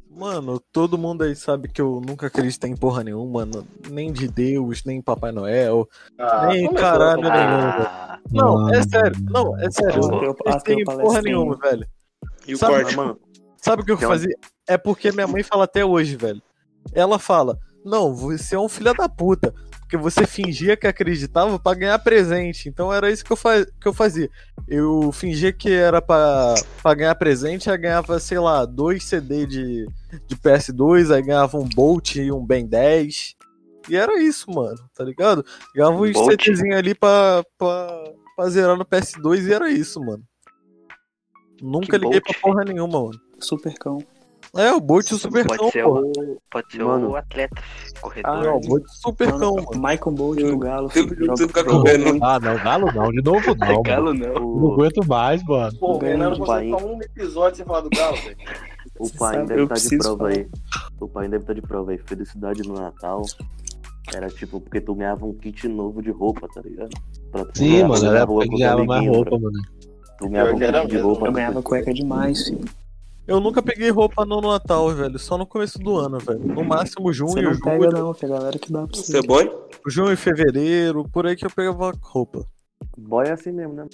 [0.09, 3.67] Mano, todo mundo aí sabe que eu nunca acreditei em porra nenhuma, mano.
[3.89, 5.89] Nem de Deus, nem em Papai Noel.
[6.19, 7.33] Ah, Nem caralho nenhum.
[7.33, 9.17] Ah, Não, é sério.
[9.31, 10.03] Não, é sério.
[10.03, 11.87] Eu não tem o- acreditei tem o em porra nenhuma, velho.
[12.47, 12.97] E o Sabe- corte?
[12.97, 13.19] mano,
[13.57, 14.35] Sabe o que eu uma- fazia?
[14.67, 16.43] É porque minha mãe fala até hoje, velho.
[16.93, 19.55] Ela fala: Não, você é um filho da puta.
[19.91, 22.69] Porque você fingia que acreditava pra ganhar presente.
[22.69, 24.31] Então era isso que eu, fa que eu fazia.
[24.69, 29.89] Eu fingia que era pra, pra ganhar presente, aí ganhava, sei lá, dois CD de,
[30.29, 33.35] de PS2, aí ganhava um Bolt e um Ben 10.
[33.89, 35.45] E era isso, mano, tá ligado?
[35.75, 36.41] Ganhava uns Bolt?
[36.41, 40.23] CDzinhos ali pra, pra, pra zerar no PS2 e era isso, mano.
[41.61, 42.23] Nunca Que liguei Bolt?
[42.23, 43.21] pra porra nenhuma, mano.
[43.41, 43.99] Supercão.
[44.57, 46.01] É, o Bolt e o Supercão, Pode ser porra.
[46.01, 47.11] o, pode ser Mano.
[47.11, 47.63] o atleta,
[48.01, 48.31] corredor.
[48.33, 49.89] Ah, Não, o Bolt e o Supercão, Mano, mano.
[49.89, 50.89] Michael Bolt do Galo.
[50.89, 52.05] Tem filho, que ficar joga comendo.
[52.07, 52.25] muito.
[52.25, 53.83] Ah, não, Galo não, de novo não, mano.
[53.83, 54.35] Galo não.
[54.35, 55.79] Não aguento mais, mano.
[55.79, 56.79] Pô, o Renan de consegue pai.
[56.81, 58.37] ficar um episódio sem falar do Galo, velho.
[58.99, 60.31] o pai sabe, deve eu estar de preciso prova falar.
[60.31, 60.49] aí.
[61.01, 61.99] O pai deve estar de prova aí.
[61.99, 63.23] Felicidade no Natal.
[64.13, 66.91] Era tipo porque tu ganhava um kit novo de roupa, tá ligado?
[67.31, 69.41] Pra tu Sim, mano, era porque ganhava mais roupa, bro.
[69.43, 69.59] mano.
[70.19, 71.21] Tu ganhava um kit de roupa.
[71.27, 72.65] Eu pra ganhava cueca demais, filho.
[73.31, 75.17] Eu nunca peguei roupa no Natal, velho.
[75.19, 76.41] Só no começo do ano, velho.
[76.41, 79.13] No máximo junho, Você não julho, pega, não, que a galera que dá pra Você
[79.13, 79.19] você.
[79.19, 79.51] é boy?
[79.87, 82.45] junho e fevereiro, por aí que eu pegava roupa.
[82.99, 83.87] Boy é assim mesmo, né?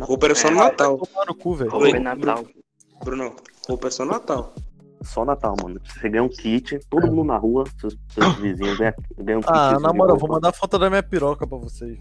[0.00, 0.50] Roupa era só É.
[0.52, 0.96] no Natal.
[0.98, 1.70] Tomar no cu, velho.
[1.70, 2.44] Roupa é Natal.
[3.04, 3.36] Bruno,
[3.68, 4.54] roupa é só Natal.
[5.02, 5.78] Só Natal, mano.
[5.84, 9.52] Você ganha um kit, todo mundo na rua, seus, seus vizinhos ganham ganha um kit.
[9.52, 11.98] Ah, na moral, vou mandar foto da minha piroca pra vocês.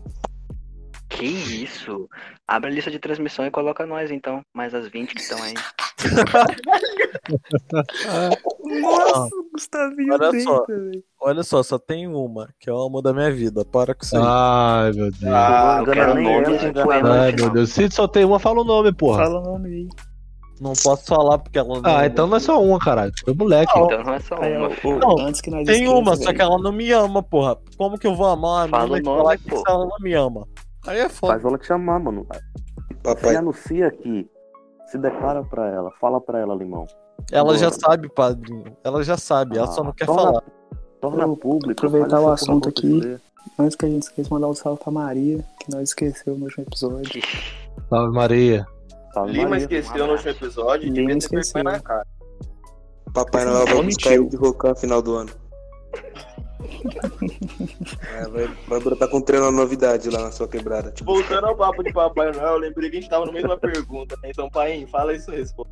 [1.10, 2.10] Que isso?
[2.48, 4.42] Abre a lista de transmissão e coloca nós então.
[4.56, 5.54] Mais as 20 que estão aí.
[8.82, 10.66] Nossa, o Gustavinho Olha deita, só.
[11.22, 13.66] Olha só, só tem uma, que é o amor da minha vida.
[13.66, 14.24] Para com isso aí.
[14.26, 15.24] Ai, meu Deus.
[15.34, 17.22] Ah, Não eu quero nem nome de não poema ela.
[17.24, 17.50] Ai, meu.
[17.50, 17.70] Deus.
[17.72, 19.24] Se só tem uma, fala o nome, porra.
[19.24, 19.88] Fala o nome aí.
[20.60, 21.82] Não posso falar porque ela não.
[21.84, 23.12] Ah, então não é só uma, caralho.
[23.24, 23.72] Foi moleque.
[23.78, 24.98] Então não é só uma.
[25.00, 27.58] Não, antes que nós Tem esqueça, uma, só que ela não me ama, porra.
[27.78, 29.64] Como que eu vou amar a Fala o nome, falar que pô.
[29.68, 30.48] ela não me ama?
[30.88, 31.34] Aí é foda.
[31.34, 32.26] Faz ela te chamar, mano.
[32.34, 33.36] Se Papai.
[33.36, 34.28] anuncia aqui.
[34.88, 35.92] Se declara pra ela.
[36.00, 36.86] Fala pra ela, Limão.
[37.32, 37.80] Ela já Bora.
[37.80, 38.66] sabe, padrinho.
[38.84, 40.44] Ela já sabe, ela só não Ah, quer torna- falar.
[41.02, 41.72] Torna Eu- público.
[41.86, 43.18] aproveitar o assunto aqui.
[43.60, 46.64] Antes que a gente esqueça, mandar um salve pra Maria, que nós esqueceu no último
[46.66, 47.22] episódio.
[47.90, 48.66] Salve, Maria.
[49.14, 49.64] Salve, Lima Maria.
[49.64, 51.64] esqueceu no último episódio e devia ter esqueceu.
[51.64, 52.06] na cara.
[53.14, 55.30] Papai Noel vai buscar ele de rocar no final do ano.
[58.18, 60.92] É, vai, vai brotar com treino novidade lá na sua quebrada.
[60.92, 63.48] Tipo, Voltando ao papo de Papai Noel, eu lembrei que a gente tava no meio
[63.48, 64.30] da pergunta, né?
[64.32, 65.72] Então, pai, fala isso resposta.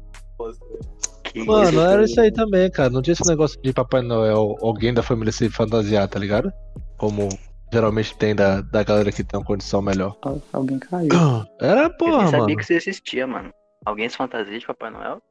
[1.35, 2.89] Mano, era isso aí também, cara.
[2.89, 6.51] Não tinha esse negócio de Papai Noel, alguém da família se fantasiar, tá ligado?
[6.97, 7.27] Como
[7.73, 10.15] geralmente tem da, da galera que tem uma condição melhor.
[10.21, 11.09] Al- Alguém caiu.
[11.59, 12.55] Era Eu porra, nem sabia mano.
[12.57, 13.51] que isso existia, mano.
[13.85, 15.21] Alguém se fantasia de Papai Noel?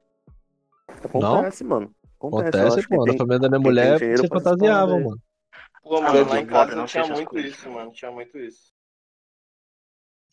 [1.05, 1.91] Acontece, mano.
[2.19, 3.07] Acontece, eu Acontece, pô.
[3.07, 4.05] Na família da minha mulher se
[4.97, 5.05] aí.
[5.05, 5.19] mano.
[5.85, 7.53] Pô, Ah, mano, lá em casa não tinha muito coisas.
[7.53, 7.93] isso, mano.
[7.93, 8.73] Tinha muito isso.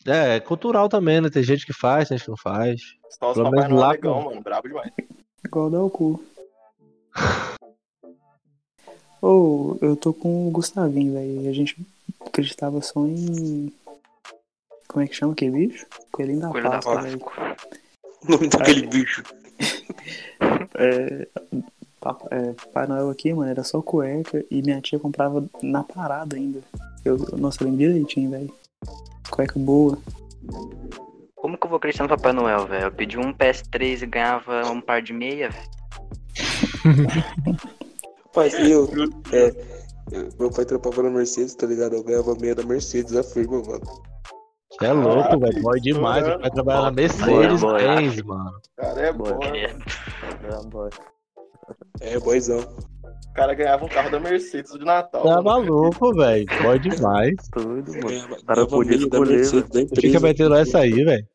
[0.07, 1.29] É, é cultural também, né?
[1.29, 2.81] Tem gente que faz, tem gente que não faz.
[3.09, 4.29] Só os Pelo Papai menos lá, negão, pô.
[4.29, 4.41] mano.
[4.41, 4.91] Brabo demais.
[5.45, 6.23] Igual dar o cu.
[9.21, 11.49] Ou eu tô com o Gustavinho, velho.
[11.49, 11.77] A gente
[12.25, 13.71] acreditava só em.
[14.87, 15.85] Como é que chama aquele bicho?
[16.11, 17.19] Coelhinho da Coelho da Páscoa, velho.
[17.19, 17.55] Páscoa.
[18.23, 19.23] O nome daquele bicho.
[20.75, 21.27] É,
[22.31, 26.59] é, Papai Noel aqui, mano, era só cueca e minha tia comprava na parada ainda.
[27.05, 28.53] Eu, nossa, eu lembro direitinho, velho.
[29.29, 29.97] Cueca boa.
[31.35, 32.85] Como que eu vou acreditar no Papai Noel, velho?
[32.85, 35.71] Eu pedi um PS3 e ganhava um par de meia, velho.
[38.33, 38.87] Pai, eu,
[39.33, 39.49] é,
[40.11, 41.95] eu- meu pai trampava na Mercedes, tá ligado?
[41.95, 43.81] Eu ganhava meia da Mercedes, afirma, mano.
[44.71, 45.61] Você é louco, velho.
[45.61, 46.25] Boy demais.
[46.25, 47.83] Vai trabalhar na Mercedes boy.
[47.83, 48.61] Benz, mano.
[48.77, 49.33] Cara, é Boa.
[49.33, 49.43] bom.
[49.43, 49.65] É.
[49.65, 50.89] É, boy.
[51.99, 52.59] É, boizão.
[53.29, 55.23] O cara ganhava um carro da Mercedes de Natal.
[55.23, 56.45] Tá maluco, velho.
[56.61, 57.35] Boy demais.
[57.53, 58.35] Tudo, mano.
[58.35, 59.45] O cara podia escolher,
[59.95, 61.25] Fica metendo essa aí, velho.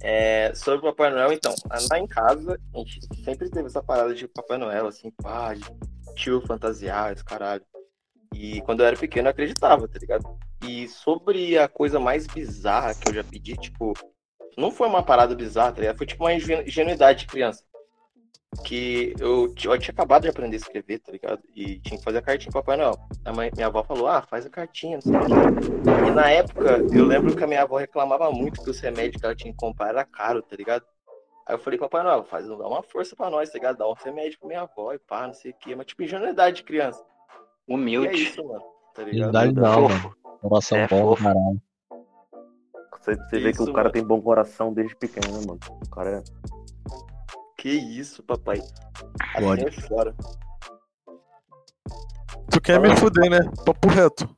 [0.00, 1.54] É, sobre o Papai Noel, então,
[1.90, 5.54] lá em casa, a gente sempre teve essa parada de Papai Noel, assim, pá,
[6.14, 7.62] tio fantasiar, esse caralho.
[8.34, 10.24] E quando eu era pequeno, eu acreditava, tá ligado?
[10.64, 13.92] E sobre a coisa mais bizarra que eu já pedi, tipo,
[14.56, 15.98] não foi uma parada bizarra, tá ligado?
[15.98, 17.64] Foi tipo uma ingenu- ingenuidade de criança.
[18.64, 21.40] Que eu, eu tinha acabado de aprender a escrever, tá ligado?
[21.54, 22.94] E tinha que fazer a cartinha pro Papai Noel.
[23.24, 26.08] A mãe, minha avó falou, ah, faz a cartinha, não sei o quê.
[26.08, 29.26] E na época, eu lembro que a minha avó reclamava muito que os remédios que
[29.26, 30.84] ela tinha que comprar era caro, tá ligado?
[31.46, 33.78] Aí eu falei, Papai Noel, faz, dá uma força pra nós, tá ligado?
[33.78, 35.74] Dá um remédio pra minha avó e pá, não sei o quê.
[35.76, 37.02] Mas tipo, ingenuidade de criança.
[37.68, 38.22] E é Humilde.
[38.22, 38.62] isso, mano.
[38.94, 39.32] Tá ligado?
[39.32, 39.94] Não não, Fofo.
[40.08, 40.16] mano.
[40.40, 41.22] Coração É bom, fofo.
[41.22, 41.62] caralho.
[43.00, 43.92] Você, você vê que Isso, o cara mano.
[43.92, 45.60] tem bom coração desde pequeno, né, mano?
[45.86, 46.22] O cara é.
[47.58, 48.60] Que isso, papai.
[49.40, 49.66] Pode.
[49.66, 50.14] é fora.
[52.50, 53.40] Tu quer me fuder, né?
[53.66, 54.28] Papo reto.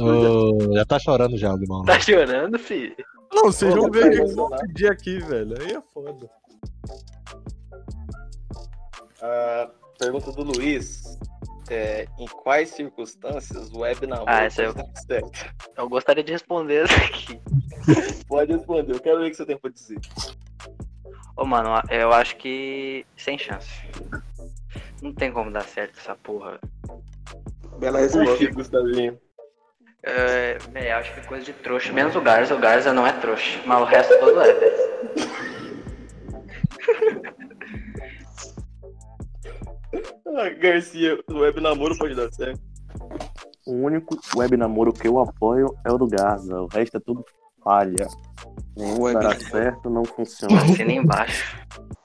[0.00, 1.84] Ô, já tá chorando já, Guimão.
[1.84, 2.96] Tá chorando, filho?
[3.32, 5.54] Não, vocês vão ver o que eu vou pedir aqui, velho.
[5.60, 6.30] Aí é foda.
[9.20, 11.02] Ah, pergunta do Luiz.
[11.68, 15.52] É, em quais circunstâncias o web namoro Ah, essa eu- certo?
[15.76, 17.40] Eu gostaria de responder essa aqui.
[18.28, 19.98] Pode responder, eu quero ver o que você tem pra dizer.
[21.36, 23.04] Ô, mano, eu acho que.
[23.16, 23.70] Sem chance.
[25.02, 26.58] Não tem como dar certo essa porra.
[27.78, 28.50] Bela resposta.
[28.50, 29.18] Gustavinho?
[30.02, 31.92] É, véi, acho que é coisa de trouxa.
[31.92, 32.54] Menos o Garza.
[32.54, 33.60] O Garza não é trouxa.
[33.66, 34.56] Mas o resto todo é.
[40.38, 42.60] Ah, Garcia, o web namoro pode dar certo.
[43.66, 46.60] O único web namoro que eu apoio é o do Garza.
[46.60, 47.24] O resto é tudo
[47.66, 48.06] falha.
[48.76, 49.50] Nenhum Web dará namoro.
[49.50, 50.62] certo, não funciona.
[50.62, 51.56] Assina embaixo.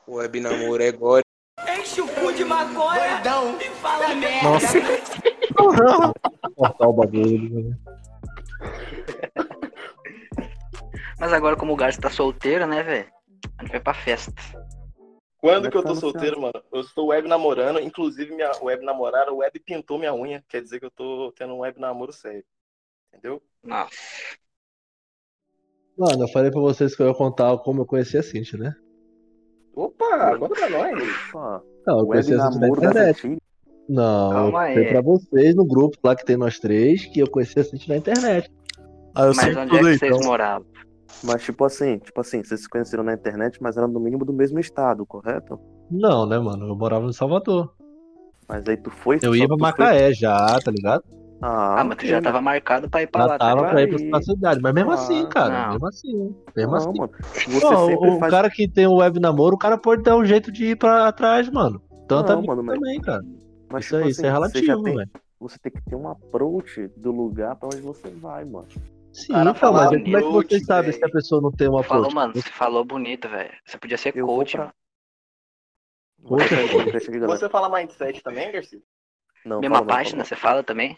[0.08, 1.24] Web namoro é gore.
[1.78, 3.22] Enche o cu de maconha
[3.62, 4.50] e fala merda.
[4.50, 4.80] Nossa.
[6.56, 7.70] Cortar o bagulho.
[7.70, 7.78] né?
[11.20, 13.12] Mas agora, como o Garza tá solteiro, né, velho?
[13.60, 14.34] A gente vai pra festa.
[15.38, 16.64] Quando que eu tô solteiro, mano?
[16.72, 20.44] Eu estou web namorando, inclusive minha web namorada, web pintou minha unha.
[20.48, 22.44] Quer dizer que eu tô tendo um web namoro sério.
[23.14, 23.42] Entendeu?
[23.64, 23.92] Nossa.
[26.02, 28.74] Mano, eu falei pra vocês que eu ia contar como eu conheci a Cintia, né?
[29.76, 31.04] Opa, conta nós.
[31.30, 33.38] Opa, Não, eu web conheci a Cintia na internet.
[33.88, 34.88] Não, Calma eu aí.
[34.90, 37.98] pra vocês no grupo lá que tem nós três que eu conheci a Cintia na
[38.00, 38.52] internet.
[39.14, 40.28] Ah, eu Mas onde é que aí, vocês então.
[40.28, 40.66] moravam?
[41.24, 44.34] Mas tipo assim, tipo assim, vocês se conheceram na internet, mas eram no mínimo do
[44.34, 45.60] mesmo estado, correto?
[45.92, 46.68] Não, né, mano?
[46.68, 47.72] Eu morava em Salvador.
[48.48, 49.20] Mas aí tu foi.
[49.22, 51.04] Eu ia pra tu foi- Macaé já, tá ligado?
[51.42, 53.82] Ah, Ah, mas tu já tava marcado pra ir pra Já lá, tá tava pra
[53.82, 54.62] ir pra cidade.
[54.62, 55.64] Mas mesmo Ah, assim, cara.
[55.64, 55.72] não.
[55.74, 56.36] Mesmo assim.
[56.56, 56.98] Mesmo Não, assim.
[57.00, 57.12] mano.
[57.34, 58.32] Você Pô, o, faz.
[58.32, 61.12] cara que tem o web namoro, o cara pode dar um jeito de ir pra
[61.12, 61.82] trás, mano.
[62.08, 63.24] Tanto Não, mano, mas- também, cara.
[63.72, 65.10] Mas, Isso, tipo aí, isso é assim, você já relativo, tem- velho.
[65.40, 68.68] Você tem que ter um approach do lugar pra onde você vai, mano.
[69.12, 70.98] Sim, Cara, falar mas como é que vocês sabem velho.
[71.00, 72.14] se a pessoa não tem um Falou, approach?
[72.16, 73.52] mano, você falou bonito, velho.
[73.66, 74.72] Você podia ser Eu coach, pra-
[76.24, 76.44] mano.
[77.28, 78.80] Você fala mindset também, Garcia?
[79.44, 80.98] Não, Mesma fala não, página, você fala também?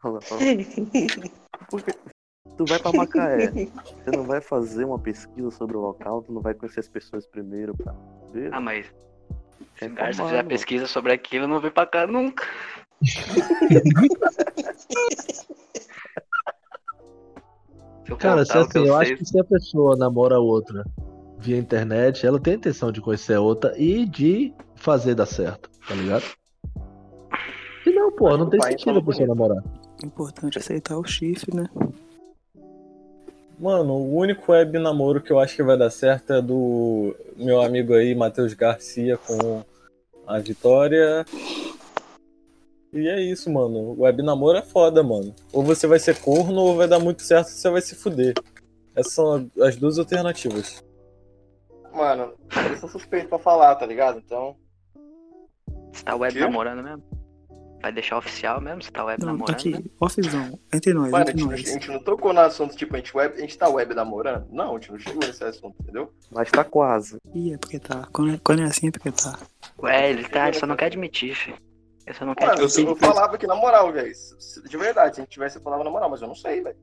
[0.00, 0.54] Fala não, fala não.
[1.70, 1.92] Porque
[2.56, 3.50] tu vai pra Macaé,
[4.04, 7.26] você não vai fazer uma pesquisa sobre o local, tu não vai conhecer as pessoas
[7.26, 7.94] primeiro pra
[8.32, 8.52] ver.
[8.52, 8.86] Ah, mas
[9.76, 12.44] se É o Garza informado, fizer pesquisa sobre aquilo, não vem pra cá nunca.
[18.04, 20.84] Se eu Cara, se o assim, eu acho sei- que se a pessoa namora outra
[21.38, 25.70] via internet, ela tem a intenção de conhecer a outra e de fazer dar certo,
[25.88, 26.24] tá ligado?
[27.86, 29.64] E não, pô, não tem sentido a fala pessoa namorar.
[30.02, 31.68] O importante aceitar o chifre, né?
[33.58, 37.62] Mano, o único web namoro que eu acho que vai dar certo é do meu
[37.62, 39.62] amigo aí, Matheus Garcia, com
[40.26, 41.24] a Vitória.
[42.92, 43.94] E é isso, mano.
[43.98, 45.34] Web namoro é foda, mano.
[45.52, 48.34] Ou você vai ser corno ou vai dar muito certo você vai se fuder.
[48.94, 50.82] Essas são as duas alternativas.
[51.92, 52.34] Mano,
[52.70, 54.18] eu sou suspeito pra falar, tá ligado?
[54.18, 54.56] Então.
[55.92, 57.23] Você tá web namorando mesmo?
[57.84, 58.82] Vai deixar oficial mesmo?
[58.82, 59.90] Você tá web Não, namorando aqui, mesmo?
[60.00, 60.58] offzão.
[60.72, 61.60] Entre nós, Mano, a entre gente, a nós.
[61.60, 64.46] gente não tocou no assunto, tipo, a gente, web, a gente tá web namorando?
[64.50, 66.10] Não, a gente não chegou nesse assunto, entendeu?
[66.30, 67.18] Mas tá quase.
[67.34, 68.08] Ih, é porque tá.
[68.10, 69.38] Quando é, quando é assim é porque tá.
[69.82, 71.58] Ué, ele tá, ele só não quer admitir, filho.
[72.06, 72.84] Ele só não quer Mano, admitir.
[72.84, 74.14] eu, eu falava que na moral, velho.
[74.66, 76.78] De verdade, se a gente tivesse, eu falava na moral, mas eu não sei, velho.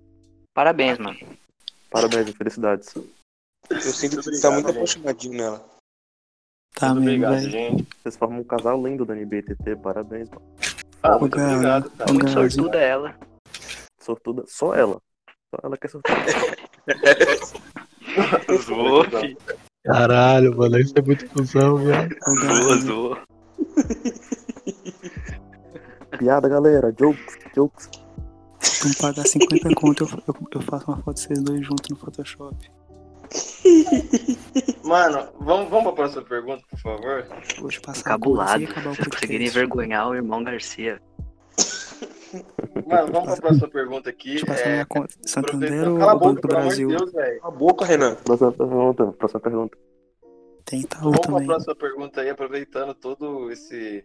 [0.54, 1.18] Parabéns, mano.
[1.90, 2.94] Parabéns e felicidades.
[3.72, 5.72] Eu sinto que você tá muito apaixonadinho nela.
[6.74, 7.52] Tá Muito mesmo, obrigado, velho.
[7.52, 7.88] gente.
[8.02, 10.42] Vocês formam um casal lindo da NBTT, parabéns, mano.
[11.04, 12.14] Ah, muito cara, obrigado, cara.
[12.14, 13.16] Muito sortuda é ela.
[14.00, 15.02] Sortuda, só ela.
[15.50, 16.22] Só ela que é sortuda.
[18.64, 19.38] Zoou, filho.
[19.84, 22.16] Caralho, mano, isso é muito cuzão, velho.
[22.24, 23.18] Zoou, zoou.
[26.20, 26.92] Piada, galera.
[26.92, 27.90] Jokes, jokes.
[28.60, 31.90] Se tu pagar 50 conto, eu, eu, eu faço uma foto de vocês dois juntos
[31.90, 32.56] no Photoshop.
[34.92, 37.24] Mano, vamos, vamos pra próxima pergunta, por favor.
[37.70, 38.50] Te passar Encabulado.
[38.52, 41.02] a cor, assim, acabar o Vocês conseguirem envergonhar o irmão Garcia.
[42.86, 44.30] Mano, vamos pra próxima pergunta aqui.
[44.32, 45.16] Deixa eu passar É, minha conta.
[45.26, 46.88] Santander ou Cala a Banco boca, do de Brasil?
[46.90, 47.40] Deus, velho.
[47.42, 48.16] Cala a boca, Renan.
[48.16, 49.78] Próxima pergunta, próxima pergunta.
[50.66, 51.48] Tem Itaú Vamos pra também.
[51.48, 54.04] próxima pergunta aí, aproveitando todo esse.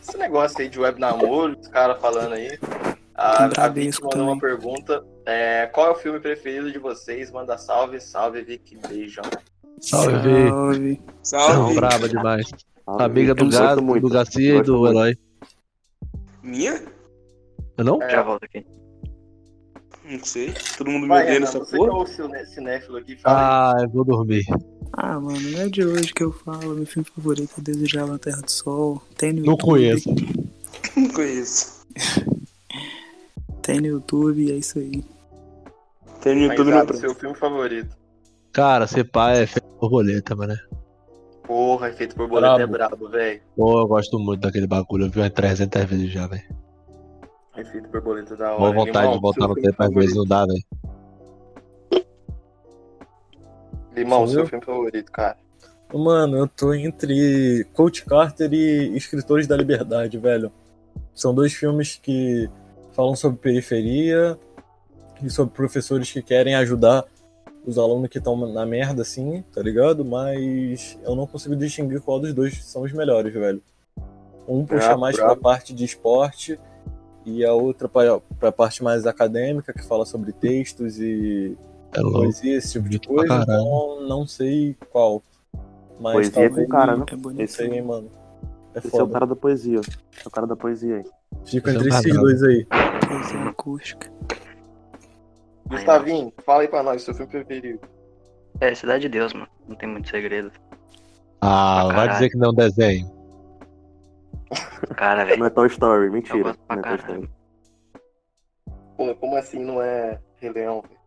[0.00, 2.56] Esse negócio aí de web namoro, os caras falando aí.
[3.16, 5.04] A, a mandou uma pergunta.
[5.30, 7.30] É, qual é o filme preferido de vocês?
[7.30, 8.76] Manda salve, salve, Vicky.
[8.88, 9.22] Beijão.
[9.80, 10.48] Salve, Vi.
[10.50, 10.98] Salve.
[10.98, 11.74] Não, Salve.
[11.76, 12.50] braba demais.
[12.86, 14.02] Ah, Amiga do Gato, muito.
[14.08, 14.90] do Garcia e do muito.
[14.98, 15.18] Herói.
[16.42, 16.82] Minha?
[17.78, 18.02] Eu não?
[18.02, 18.10] É.
[18.10, 18.66] Já volto aqui.
[20.04, 20.52] Não sei.
[20.76, 22.02] Todo mundo me Vai, odeia nessa você que é porra.
[22.02, 22.06] o
[22.46, 24.42] cinéfilo aqui, fala Ah, eu vou dormir.
[24.94, 26.74] Ah, mano, não é de hoje que eu falo.
[26.74, 29.00] Meu filme favorito é Desejar a Terra do Sol.
[29.16, 29.64] Tem no Não YouTube.
[29.70, 30.08] conheço.
[30.96, 31.86] Não conheço.
[33.62, 35.04] Tem no YouTube e é isso aí.
[36.20, 36.42] Tem no.
[36.42, 37.00] YouTube no Brasil.
[37.00, 37.96] seu filme favorito.
[38.52, 40.54] Cara, ser pai é feito por borboleta, mano.
[41.46, 42.96] Porra, efeito borboleta é Brabo.
[42.96, 43.40] brabo, velho.
[43.56, 45.06] Pô, eu gosto muito daquele bagulho.
[45.06, 46.42] Eu vi umas 300 vezes já, velho.
[47.56, 48.58] Efeito borboleta da hora.
[48.58, 50.62] Boa vontade Limão, de voltar no tempo, às vezes não dá, velho.
[53.94, 54.46] Limão, Sou seu eu?
[54.46, 55.36] filme favorito, cara.
[55.92, 60.52] Mano, eu tô entre Coach Carter e Escritores da Liberdade, velho.
[61.12, 62.48] São dois filmes que
[62.92, 64.38] falam sobre periferia
[65.22, 67.04] e sobre professores que querem ajudar
[67.66, 70.04] os alunos que estão na merda, assim, tá ligado?
[70.04, 73.62] Mas eu não consigo distinguir qual dos dois são os melhores, velho.
[74.48, 75.34] Um puxa Brabo, mais brabo.
[75.34, 76.58] pra parte de esporte
[77.24, 81.56] e a outra pra, pra parte mais acadêmica, que fala sobre textos e
[81.92, 83.42] É poesia, esse tipo de coisa.
[83.42, 85.22] Então, não sei qual.
[86.00, 87.04] Mas Poesia é com talvez- o cara, né?
[87.12, 87.40] É bonito.
[87.40, 88.10] não sei, hein, mano.
[88.74, 89.12] É Esse é o foda.
[89.12, 89.80] cara da poesia.
[90.24, 91.04] É o cara da poesia aí.
[91.44, 92.64] Fico Esse é entre esses dois aí.
[93.06, 94.10] Poesia acústica.
[95.70, 97.80] Gustavinho, fala aí pra nós, seu filme preferido.
[98.60, 99.48] É, Cidade de Deus, mano.
[99.68, 100.50] Não tem muito segredo.
[101.40, 103.20] Ah, Pra vai dizer que não é um desenho.
[104.96, 105.38] Cara, velho.
[105.38, 106.56] Não é Toy Story, mentira.
[106.68, 106.96] Não é Toy.
[106.96, 107.30] Story.
[108.96, 111.00] Pô, como assim não é Rei Leão, velho?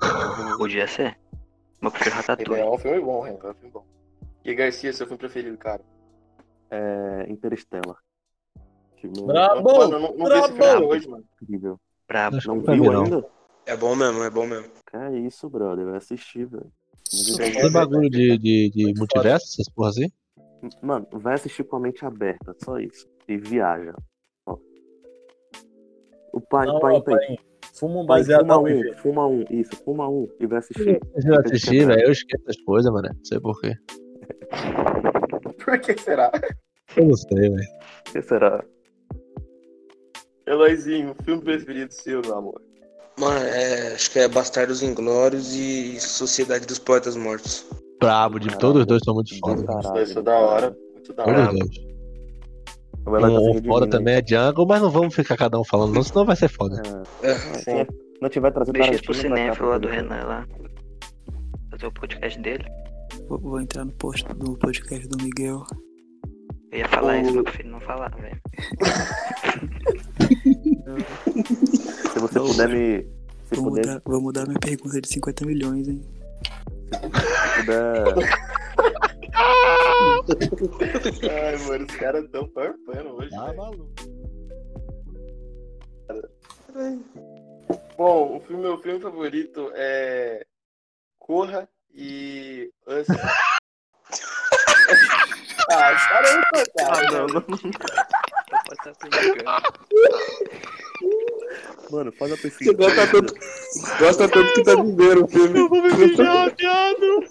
[0.58, 1.16] Podia ser.
[1.80, 2.52] Mas eu prefiro Rei Ratatouille.
[2.62, 3.84] Leão é um filme bom, Renan, é um filme bom.
[4.44, 5.80] E Garcia, seu filme preferido, cara?
[6.70, 7.96] É Interstellar.
[9.00, 9.78] Filme Brabo!
[9.78, 10.76] Mano, não, não vi esse filme brabo.
[10.76, 11.24] até hoje, mano.
[11.40, 11.80] incrível.
[12.08, 12.36] Brabo.
[12.46, 13.24] Não vi, viu não.
[13.66, 14.70] É bom mesmo, é bom mesmo.
[14.90, 15.84] Que é isso, brother.
[15.86, 16.70] Vai assistir, velho.
[17.36, 20.10] Tem bagulho de, de, de multiverso, essas porra assim?
[20.80, 23.06] Mano, vai assistir com a mente aberta, só isso.
[23.28, 23.94] E viaja.
[24.46, 24.56] Ó.
[26.32, 27.36] O pai, Não, pai, ó, pai, pai,
[27.74, 31.00] Fuma um pai, baseado fuma um, fuma um, isso, fuma um e vai assistir.
[31.18, 33.08] Se eu assistir, velho, eu esqueço as coisas, mano.
[33.08, 33.74] Não sei porquê.
[35.64, 36.30] Por que será?
[36.96, 37.68] Eu não sei, velho.
[38.08, 38.64] O que será?
[40.46, 42.71] Eloizinho, filme preferido seu, meu amor.
[43.22, 47.64] Mano, é, acho que é Bastardos Inglórios e Sociedade dos Poetas Mortos.
[48.00, 49.64] Brabo, de todos os dois são muito Do foda.
[49.64, 50.06] caralho.
[50.08, 50.76] São da hora.
[50.92, 51.46] Muito da Todos hora.
[51.46, 51.52] tá
[53.06, 56.02] Um, um redimindo foda também é Jungle, mas não vamos ficar cada um falando, não,
[56.02, 56.82] senão vai ser foda.
[57.22, 57.60] É, É, Sim.
[57.60, 57.86] se
[58.20, 60.46] não tiver trazido Deixa isso pro cinéfilo lá do ficar pra Renan lá.
[61.70, 62.64] Fazer o podcast dele.
[63.28, 65.62] Vou, vou entrar no post do podcast do Miguel.
[66.72, 68.40] Eu ia falar O- isso, mas eu prefiro não falar, velho.
[72.12, 73.06] Se você puder me.
[73.52, 76.02] Se Vou puder, mudar, vou mudar minha pergunta de 50 milhões, hein?
[76.92, 76.98] se
[77.64, 78.04] puder.
[81.30, 83.30] Ai, mano, os caras tão farpando hoje.
[83.30, 83.56] Velho.
[83.56, 83.92] maluco.
[87.96, 90.44] Bom, o filme, meu filme favorito é
[91.18, 93.06] Corra e Us.
[95.70, 96.42] ah, para aí,
[96.80, 97.10] Ah, cara.
[97.10, 97.42] não, não.
[97.42, 99.52] tá brincando.
[101.90, 102.72] Mano, faz a pesquisa.
[102.72, 103.34] Você gosta tanto,
[103.98, 105.58] gosta tanto que tá vivendo o filme.
[105.58, 107.26] Eu vou me mijar, viado.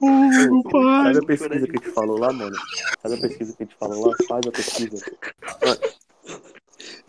[0.00, 0.70] Uh.
[0.70, 2.56] Faz a pesquisa que a gente falou lá, mano.
[3.02, 5.04] Faz a pesquisa que a gente falou lá, faz a pesquisa.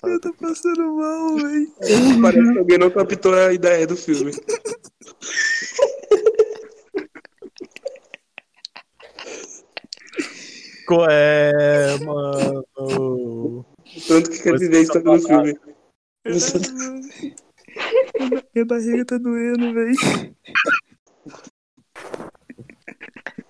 [0.04, 2.22] Eu tô passando mal, velho.
[2.22, 4.32] Parece que alguém não captou a ideia do filme.
[10.88, 13.66] Qual é, mano?
[14.08, 15.60] Tanto que quer viver a história do filme.
[18.54, 20.36] Minha barriga tá doendo, velho.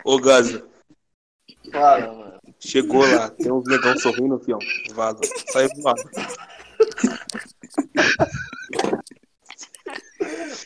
[0.04, 0.66] Ô, Gaza,
[1.72, 2.40] Fala, mano.
[2.60, 3.30] chegou lá.
[3.32, 4.60] Tem uns negão sorrindo, fião.
[4.94, 5.20] Vaza.
[5.52, 6.02] Sai voado.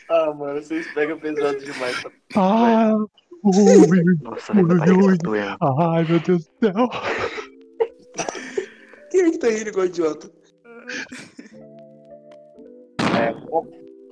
[0.10, 2.02] Ah, mano, vocês pegam pesado demais.
[2.04, 2.12] Tá?
[2.36, 2.94] Ah,
[3.44, 5.18] ui, Nossa, ui.
[5.18, 5.58] tá.
[5.96, 6.90] Ai, meu Deus do céu.
[9.10, 10.32] Quem é que tá rindo igual idiota?
[13.20, 13.34] É,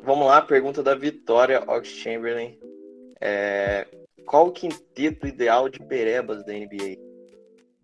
[0.04, 2.58] vamos lá, pergunta da Vitória Ox Chamberlain.
[3.22, 3.88] É,
[4.26, 6.98] qual o quinteto ideal de perebas da NBA?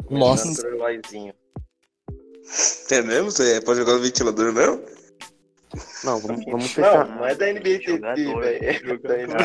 [0.09, 0.47] Nossa.
[2.91, 3.31] É mesmo?
[3.31, 4.81] Você pode jogar no ventilador mesmo?
[6.03, 7.15] Não, vamos, vamos Não, fechar.
[7.17, 8.41] não é da NBA TT, Jogador.
[8.41, 8.63] velho.
[8.63, 9.37] É da NBA.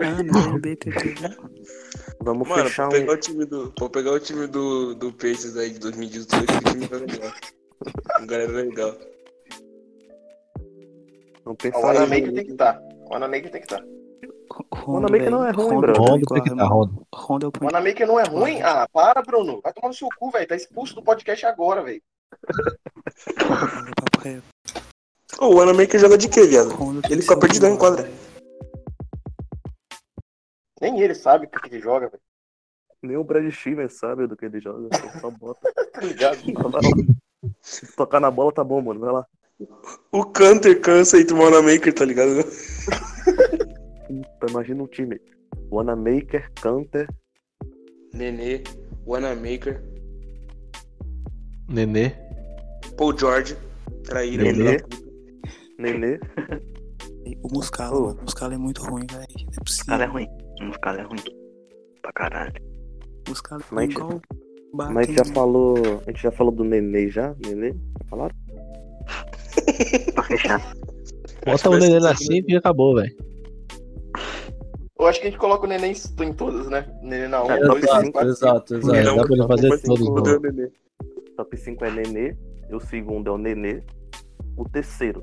[0.00, 1.14] Ah, não, BTT.
[2.20, 2.90] Vamos Mano, fechar um.
[2.90, 3.72] pegar o time do.
[3.72, 7.32] Pra pegar o time do, do Pacers aí de 2018, o time vai legal.
[8.20, 8.96] Um galera legal.
[11.44, 12.80] Vamos O pensar Wanamaker tem que estar.
[12.80, 13.84] O Wanamaker tem que estar.
[14.86, 15.92] O Wanamaker não é ruim, bro.
[15.96, 17.06] Rondo tem que estar, Rondo.
[17.14, 18.62] Honda é o O Wanamaker não é ruim?
[18.62, 19.60] Ah, para, Bruno.
[19.60, 20.46] Vai tomar no seu cu, velho.
[20.46, 22.02] Tá expulso do podcast agora, velho.
[25.38, 26.70] Ô, o Wanamaker joga de quê, viado?
[26.74, 28.08] Honda Ele fica ser perdidão em o quadra.
[30.80, 32.22] Nem ele sabe o que ele joga, velho.
[33.02, 34.88] Nem o Brad Steven sabe do que ele joga.
[35.20, 35.60] Só bota.
[35.94, 36.38] Tá ligado?
[37.62, 38.98] Se tocar na bola, tá bom, mano.
[38.98, 39.26] Vai lá.
[40.12, 42.44] O Canter cansa aí do Wanamaker, tá ligado?
[44.06, 45.20] Puta, imagina um time.
[45.70, 47.08] Wanamaker, Canter.
[48.12, 48.62] Nenê,
[49.06, 49.82] Wanamaker,
[51.68, 52.12] Nenê.
[52.96, 53.56] Paul George,
[54.04, 54.44] traíra.
[54.44, 54.76] Nenê.
[55.78, 56.20] Nenê.
[57.42, 58.18] O Muscala, mano.
[58.20, 59.24] O Muscala é muito ruim, velho.
[59.26, 60.28] É O cara é ruim.
[60.62, 61.18] O cara é ruim.
[62.02, 62.52] Pra caralho.
[63.26, 64.20] O Muscala é Mas- igual
[64.74, 65.76] Mas a gente já falou.
[66.06, 67.34] A gente já falou do Nenê já?
[67.44, 67.74] Nenê?
[68.08, 68.36] Falaram?
[70.14, 70.74] Pra fechar.
[71.44, 73.14] Bota o Nenê na 5 e acabou, velho.
[74.98, 76.86] Eu acho que a gente coloca o Neném em todas, né?
[77.02, 78.30] Neném na 1, É, 2, tá 3, 4.
[78.30, 78.86] Exato, exato.
[79.04, 80.40] Não, Dá pra ele fazer todos, o mano.
[80.40, 80.70] Nenê.
[81.36, 82.36] Top 5 é Nenê.
[82.72, 83.82] O segundo é o Nenê.
[84.56, 85.22] O terceiro.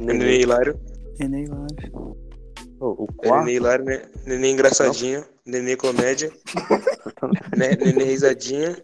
[0.00, 0.40] Nenê Nenê.
[0.40, 0.80] Hilário.
[1.18, 1.92] Neném Live.
[2.80, 3.44] Ô, o É quarto.
[3.44, 4.02] Nenê Hilário, né?
[4.26, 5.22] Nenê engraçadinho.
[5.46, 6.32] Nenê comédia.
[7.56, 7.76] né?
[7.76, 8.76] Nenê risadinha.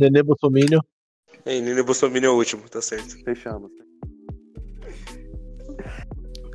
[0.00, 0.80] Nenê Bolsominion.
[1.44, 3.22] Nenê Bolsonaro é o último, tá certo.
[3.24, 3.70] Fechamos.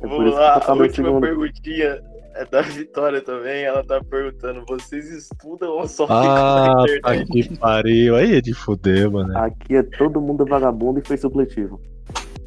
[0.02, 1.20] É Vamos lá, a no última segundo.
[1.22, 2.02] perguntinha
[2.34, 3.64] é da Vitória também.
[3.64, 7.48] Ela tá perguntando: vocês estudam ou só Ah, ficam na internet?
[7.48, 8.16] que pariu.
[8.16, 9.36] Aí é de fuder, mano.
[9.36, 11.80] Aqui é todo mundo vagabundo e fez supletivo.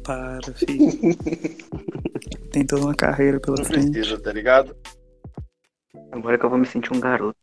[0.04, 0.90] Para, filho.
[2.52, 3.90] Tem toda uma carreira pela Não frente.
[3.92, 4.76] precisa, tá ligado?
[6.12, 7.36] Agora que eu vou me sentir um garoto.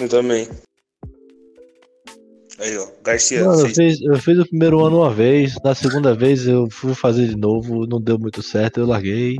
[0.00, 0.46] Eu também.
[2.60, 2.86] Aí, ó.
[3.02, 6.68] Garcia, Mano, eu fiz, eu fiz o primeiro ano uma vez, na segunda vez eu
[6.70, 9.38] fui fazer de novo, não deu muito certo, eu larguei.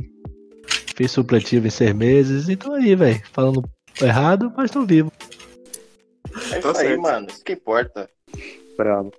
[0.95, 3.21] Fiz supletivo em seis meses, então aí, velho.
[3.31, 3.63] Falando
[4.01, 5.11] errado, mas tô vivo.
[6.51, 7.01] É isso Tá aí, certo.
[7.01, 7.27] mano.
[7.29, 8.09] Isso que importa.
[8.75, 9.11] Bravo.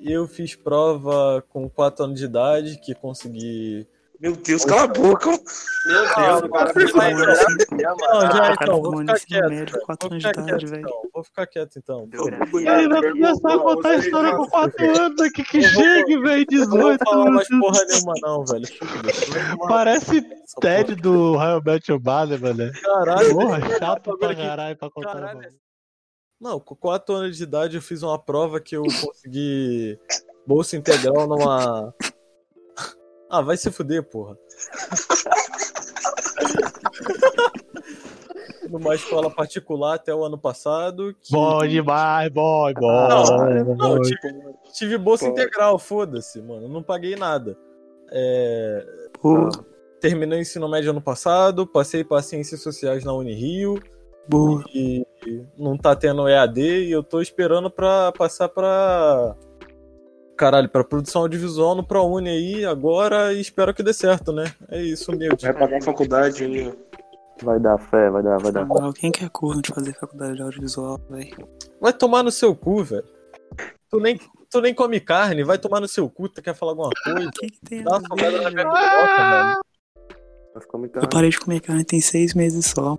[0.00, 3.86] Eu fiz prova com 4 anos de idade, que consegui.
[4.18, 5.28] Meu Deus, cala a boca.
[5.30, 5.38] Meu
[6.00, 8.22] Deus, cara Não, mano.
[8.22, 9.52] já cara então, vou ficar quieto.
[9.52, 9.80] então.
[9.86, 10.80] Vou anos de ficar idade, quieto, velho.
[10.80, 11.02] então.
[11.12, 12.08] Vou ficar quieto então.
[12.54, 16.46] Ele vai começar a contar a história com 4 anos aqui que chegue, velho.
[16.50, 17.60] Eu não vou 18 falar mais anos.
[17.66, 18.66] porra nenhuma, não, velho.
[19.68, 20.22] Parece
[20.60, 22.72] Ted do Raio Match Bale, mano.
[22.82, 25.36] Caralho, Porra, chato pra caralho pra contar.
[26.40, 29.98] Não, com 4 anos de idade eu fiz uma prova que eu consegui
[30.46, 31.94] bolsa integral numa.
[33.28, 34.36] Ah, vai se fuder, porra.
[38.70, 41.14] numa escola particular até o ano passado.
[41.20, 41.32] Que...
[41.32, 43.08] Bom demais, bom, bom.
[43.08, 44.02] Não, não, bom.
[44.02, 44.20] tive,
[44.72, 45.32] tive bolsa Pô.
[45.32, 46.68] integral, foda-se, mano.
[46.68, 47.56] Não paguei nada.
[48.10, 48.86] É,
[49.22, 49.50] Boa,
[50.00, 53.82] terminei o ensino médio ano passado, passei para Ciências Sociais na Unirio
[54.28, 54.62] boa.
[54.72, 55.04] e
[55.58, 59.36] não tá tendo EAD e eu tô esperando pra passar pra.
[60.36, 64.52] Caralho, pra produção audiovisual no ProUni aí agora e espero que dê certo, né?
[64.68, 65.44] É isso, humilde.
[65.44, 66.74] Vai pagar a faculdade aí.
[67.42, 68.66] Vai dar fé, vai dar, vai dar.
[68.68, 71.48] Alguém que é corno de fazer faculdade de audiovisual, velho.
[71.80, 73.04] Vai tomar no seu cu, velho.
[73.90, 74.20] Tu nem,
[74.50, 77.28] tu nem come carne, vai tomar no seu cu, tu quer falar alguma coisa?
[77.28, 79.60] O que, que tem Dá uma na minha piroca, velho.
[81.02, 82.98] Eu parei de comer carne tem seis meses só.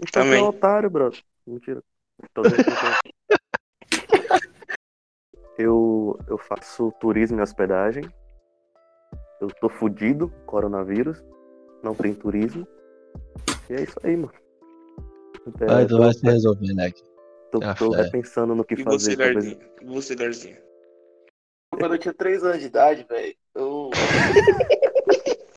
[0.00, 0.40] Então Também.
[0.40, 1.20] é otário, brother.
[1.46, 1.82] Mentira.
[2.32, 2.42] Tô.
[5.58, 8.04] Eu, eu faço turismo e hospedagem.
[9.40, 11.22] Eu tô fudido, coronavírus.
[11.82, 12.66] Não tem turismo.
[13.68, 14.32] E é isso aí, mano.
[15.60, 16.90] É, Vai, tu tô, vai se resolver, né?
[17.50, 18.02] tô, Ah, tô fé.
[18.02, 18.98] repensando no que E fazer.
[18.98, 19.58] você, Garzinho?
[19.80, 20.56] E você, Garzinho?
[21.70, 23.90] Quando eu tinha 3 anos de idade, velho, eu.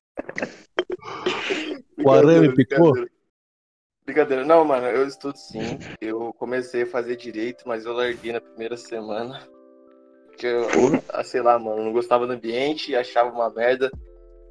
[2.04, 2.92] O arame picou?
[4.04, 4.44] Brincadeira.
[4.44, 5.78] Não, mano, eu estudo sim.
[6.00, 9.46] Eu comecei a fazer direito, mas eu larguei na primeira semana.
[10.32, 10.66] Porque eu,
[11.10, 13.90] ah, sei lá, mano, não gostava do ambiente, achava uma merda.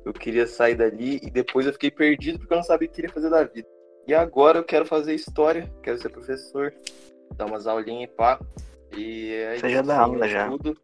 [0.05, 2.95] Eu queria sair dali e depois eu fiquei perdido porque eu não sabia o que
[2.95, 3.67] queria fazer da vida.
[4.07, 6.73] E agora eu quero fazer história, quero ser professor,
[7.35, 8.39] dar umas aulinhas e pá.
[8.95, 10.45] E é Você isso, já dá assim, aula eu já.
[10.45, 10.77] Estudo,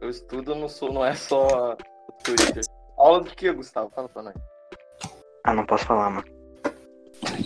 [0.00, 1.76] eu estudo, não, sou, não é só
[2.08, 2.64] o Twitter.
[2.96, 3.90] Aula do que, Gustavo?
[3.94, 4.34] Fala pra nós.
[5.44, 6.26] Ah, não posso falar, mano.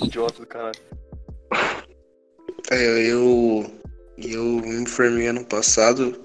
[0.02, 0.80] Idiota do caralho.
[2.70, 3.70] É, eu,
[4.16, 6.21] eu me formei ano passado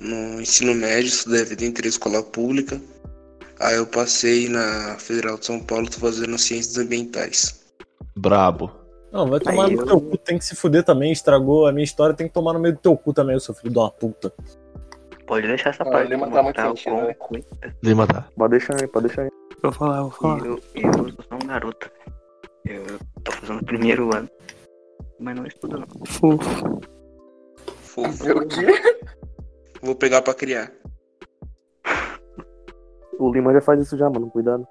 [0.00, 2.80] no ensino médio, estudei a vida inteira em escola pública.
[3.60, 7.60] Aí eu passei na Federal de São Paulo, tô fazendo ciências ambientais.
[8.16, 8.70] Brabo.
[9.12, 11.72] Não, vai tomar Aí no eu- teu cu, tem que se fuder também, estragou a
[11.72, 13.90] minha história, tem que tomar no meio do teu cu também, seu filho de uma
[13.90, 14.32] puta.
[15.26, 17.14] Pode deixar essa Ah, parte Lima tá muito sentido, né?
[17.82, 18.26] Lima tá.
[18.36, 19.30] Pode deixar aí, pode deixar aí.
[19.62, 20.46] Vou falar, vou falar.
[20.46, 21.90] Eu, eu sou um garoto.
[22.64, 22.84] Eu
[23.22, 24.28] tô fazendo o primeiro ano.
[25.18, 25.86] Mas não estudo não.
[26.06, 26.80] Fofo.
[27.82, 28.32] Fofo.
[28.32, 28.66] O quê?
[29.82, 30.72] Vou pegar pra criar.
[33.18, 34.30] O Lima já faz isso já, mano.
[34.30, 34.66] Cuidado.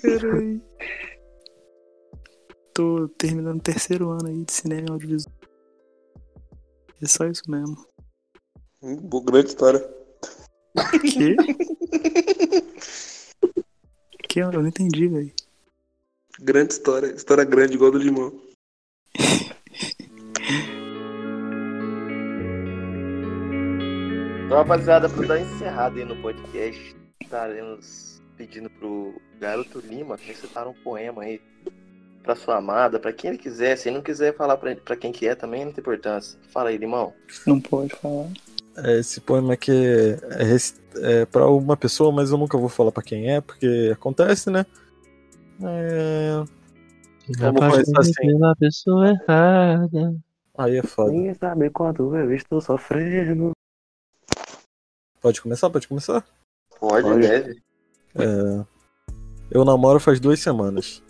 [0.00, 0.62] Caralho.
[2.74, 5.34] Tô terminando o terceiro ano aí de cinema e audiovisual.
[7.02, 7.76] É só isso mesmo.
[8.82, 9.80] Hum, Boa, grande história.
[11.00, 11.36] Que?
[14.32, 14.40] que?
[14.40, 15.30] Eu não entendi, velho.
[16.40, 17.08] Grande história.
[17.08, 18.32] História grande, igual do limão.
[24.46, 30.74] Então, rapaziada, pra dar encerrada aí no podcast, estaremos pedindo pro Garoto Lima recitar um
[30.74, 31.40] poema aí
[32.22, 33.76] pra sua amada, pra quem ele quiser.
[33.76, 36.38] Se ele não quiser falar pra, pra quem que é também, não tem importância.
[36.48, 37.12] Fala aí, Limão.
[37.46, 38.28] Não pode falar.
[38.76, 42.92] É, Esse poema aqui é, é, é pra uma pessoa, mas eu nunca vou falar
[42.92, 44.64] pra quem é, porque acontece, né?
[45.62, 46.42] É...
[47.38, 48.12] Vamos começar assim.
[48.14, 50.16] Pela pessoa errada.
[50.58, 51.12] Aí é foda.
[51.12, 53.52] Ninguém sabe quanto eu estou sofrendo.
[55.20, 55.70] Pode começar?
[55.70, 56.24] Pode começar?
[56.80, 57.20] Pode, Pode.
[57.20, 57.62] deve.
[58.16, 58.64] É,
[59.50, 61.02] Eu namoro faz duas semanas.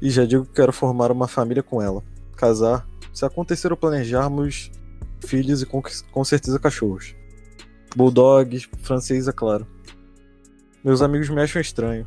[0.00, 2.02] E já digo que quero formar uma família com ela.
[2.36, 4.70] Casar, se acontecer ou planejarmos
[5.24, 7.14] filhos e com, com certeza cachorros.
[7.96, 9.66] Bulldogs, francês, é claro.
[10.84, 12.06] Meus amigos me acham estranho.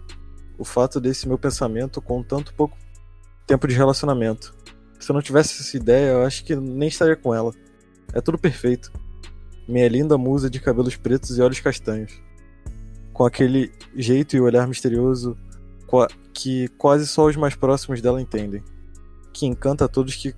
[0.58, 2.78] O fato desse meu pensamento com tanto pouco
[3.46, 4.56] tempo de relacionamento.
[5.00, 7.54] Se eu não tivesse essa ideia, eu acho que nem estaria com ela.
[8.14, 8.92] É tudo perfeito.
[9.68, 12.28] Minha linda musa de cabelos pretos e olhos castanhos
[13.18, 15.36] com aquele jeito e olhar misterioso
[16.32, 18.64] que quase só os mais próximos dela entendem,
[19.34, 20.36] que encanta a todos que,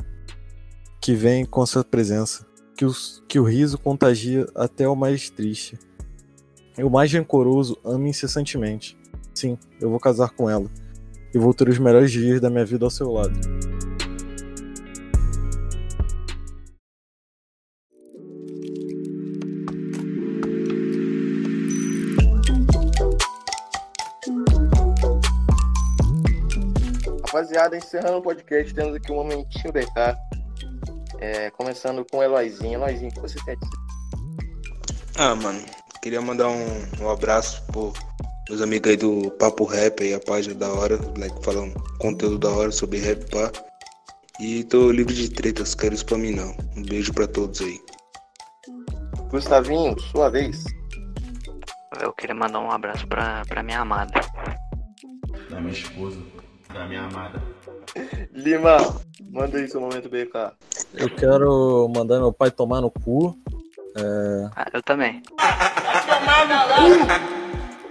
[1.02, 2.46] que vêm com sua presença,
[2.80, 5.78] que, os, que o riso contagia até o mais triste.
[6.78, 8.98] E o mais rancoroso ama incessantemente.
[9.36, 10.66] Sim, eu vou casar com ela.
[11.34, 13.38] E vou ter os melhores dias da minha vida ao seu lado.
[27.26, 30.39] Rapaziada, encerrando o podcast, temos aqui um momentinho BK.
[31.22, 32.76] É, começando com o Eloizinho.
[32.76, 33.70] Eloizinho, o que você a dizer?
[35.18, 35.62] Ah, mano,
[36.02, 37.94] queria mandar um, um abraço pro
[38.50, 42.50] meus amigos aí do Papo Rap aí, a página da hora, moleque falando conteúdo da
[42.50, 43.52] hora sobre rap pá.
[44.40, 46.56] E tô livre de tretas, quero isso pra mim não.
[46.76, 47.80] Um beijo pra todos aí.
[49.30, 50.64] Gustavinho, sua vez.
[52.02, 54.14] Eu queria mandar um abraço pra, pra minha amada.
[55.50, 56.18] Da minha esposa,
[56.74, 57.42] da minha amada.
[58.34, 58.78] Lima,
[59.32, 60.54] manda aí seu momento BK.
[60.94, 63.38] Eu quero mandar meu pai tomar no cu.
[64.56, 65.22] Ah, eu também.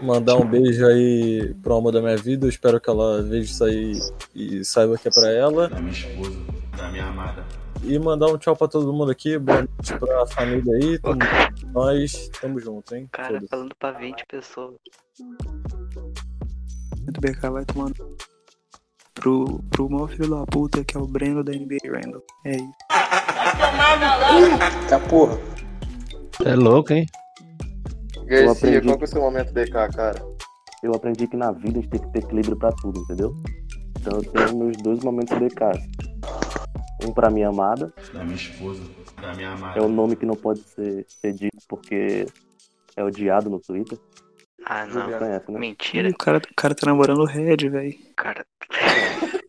[0.00, 2.46] Mandar um beijo aí pro amor da minha vida.
[2.46, 3.98] Eu espero que ela veja isso aí
[4.34, 5.68] e saiba que é pra ela.
[5.68, 6.38] Da minha esposa,
[6.76, 7.44] da minha amada.
[7.82, 10.98] E mandar um tchau pra todo mundo aqui, boa noite pra família aí.
[10.98, 11.18] Tamo,
[11.72, 13.08] nós tamo junto, hein?
[13.12, 13.48] Cara, Foda-se.
[13.48, 14.74] falando pra 20 pessoas.
[17.06, 18.16] Do BK vai tomando.
[19.20, 22.22] Pro, pro maior filho da puta que é o Breno da NBA Randall.
[22.44, 22.74] É isso.
[24.88, 25.38] Tá porra.
[26.44, 27.04] É louco, hein?
[28.26, 28.86] Garcia, aprendi.
[28.86, 30.22] qual que é o seu momento BK, cara?
[30.82, 33.34] Eu aprendi que na vida a gente tem que ter equilíbrio pra tudo, entendeu?
[33.98, 35.82] Então eu tenho meus dois momentos casa.
[37.04, 38.82] Um pra minha amada, Da minha esposa,
[39.20, 39.78] da minha amada.
[39.78, 42.26] é o nome que não pode ser, ser dito porque
[42.96, 43.98] é odiado no Twitter.
[44.64, 45.08] Ah, não.
[45.20, 45.40] Né?
[45.48, 47.94] Mentira, o, cara, o cara tá namorando o Red, velho.
[48.16, 48.44] cara.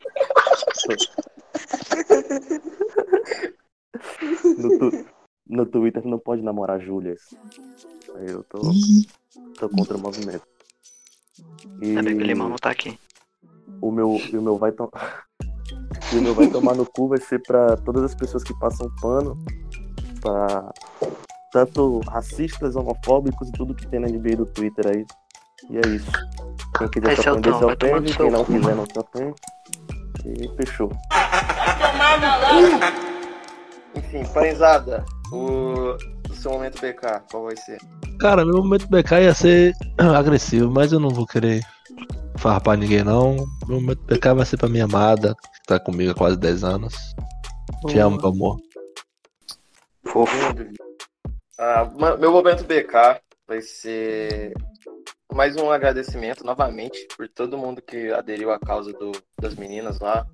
[4.57, 5.05] No, tu-
[5.47, 7.21] no Twitter não pode namorar Júlias.
[8.15, 8.59] Aí eu tô,
[9.59, 10.43] tô contra o movimento.
[11.81, 12.97] E Ainda bem que o Limão não tá aqui.
[13.81, 15.25] o meu, e o meu vai tomar.
[16.11, 18.89] E o meu vai tomar no cu vai ser pra todas as pessoas que passam
[18.99, 19.37] pano
[20.21, 20.71] pra
[21.51, 25.05] tanto racistas, homofóbicos e tudo que tem na NBA do Twitter aí.
[25.69, 26.11] E é isso.
[26.77, 28.17] Quem quiser se Esse é o ofender, Tom, se ofende.
[28.17, 29.35] Quem não quiser, não se ofende.
[30.25, 30.91] E fechou.
[33.95, 35.95] Enfim, parizada, o,
[36.29, 37.79] o seu momento BK, qual vai ser?
[38.19, 41.61] Cara, meu momento BK ia ser agressivo, mas eu não vou querer
[42.37, 43.35] farpar ninguém não.
[43.67, 46.95] Meu momento BK vai ser pra minha amada, que tá comigo há quase 10 anos.
[47.87, 48.57] Te amo, meu amor.
[50.05, 50.55] Fofo.
[51.59, 51.83] Ah,
[52.17, 54.53] meu momento BK vai ser
[55.33, 60.25] mais um agradecimento novamente por todo mundo que aderiu à causa do- das meninas lá.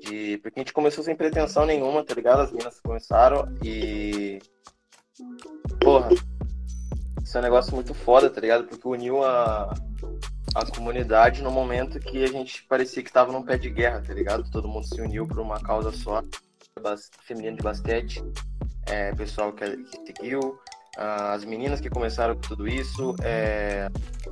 [0.00, 2.40] De, porque a gente começou sem pretensão nenhuma, tá ligado?
[2.40, 4.38] As meninas começaram e.
[5.82, 6.08] Porra,
[7.22, 8.64] isso é um negócio muito foda, tá ligado?
[8.64, 9.74] Porque uniu a,
[10.54, 14.14] a comunidade no momento que a gente parecia que tava num pé de guerra, tá
[14.14, 14.50] ligado?
[14.50, 16.22] Todo mundo se uniu por uma causa só,
[17.26, 18.22] feminino de basquete
[18.90, 19.64] é, pessoal que,
[20.06, 20.58] seguiu,
[20.96, 23.88] ah, as meninas que começaram com tudo isso, é,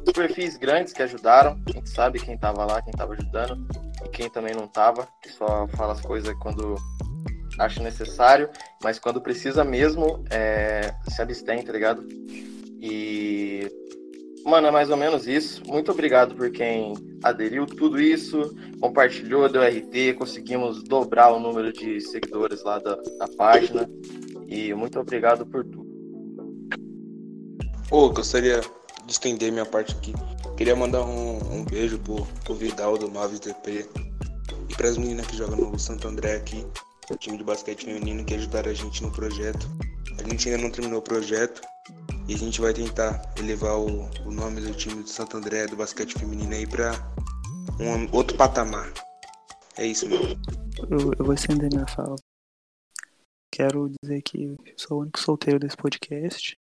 [0.07, 3.67] os perfis grandes que ajudaram, a gente sabe quem tava lá, quem tava ajudando
[4.05, 6.77] e quem também não tava, que só fala as coisas quando
[7.59, 8.51] acha necessário,
[8.83, 12.07] mas quando precisa mesmo, é, se abstém, tá ligado?
[12.81, 13.71] E
[14.47, 15.61] Mano, é mais ou menos isso.
[15.67, 16.95] Muito obrigado por quem
[17.25, 23.27] aderiu tudo isso, compartilhou, deu RT, conseguimos dobrar o número de seguidores lá da, da
[23.37, 23.91] página.
[24.49, 25.87] E muito obrigado por tudo.
[27.91, 28.61] Ô, gostaria
[29.05, 30.13] de estender minha parte aqui.
[30.57, 33.89] Queria mandar um, um beijo pro, pro Vidal do Mavis DP
[34.69, 36.67] e pras meninas que jogam no Santo André aqui,
[37.11, 39.69] o time de basquete feminino que ajudaram a gente no projeto.
[40.19, 41.61] A gente ainda não terminou o projeto
[42.27, 45.77] e a gente vai tentar elevar o, o nome do time do Santo André do
[45.77, 46.93] basquete feminino aí pra
[47.79, 48.93] um outro patamar.
[49.77, 50.37] É isso, mano.
[50.91, 52.17] Eu, eu vou estender minha fala.
[53.57, 56.59] Quero dizer que eu sou o único solteiro desse podcast.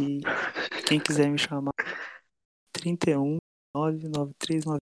[0.00, 0.22] E
[0.86, 1.74] quem quiser me chamar,
[2.72, 3.36] 31
[3.76, 4.78] 99399.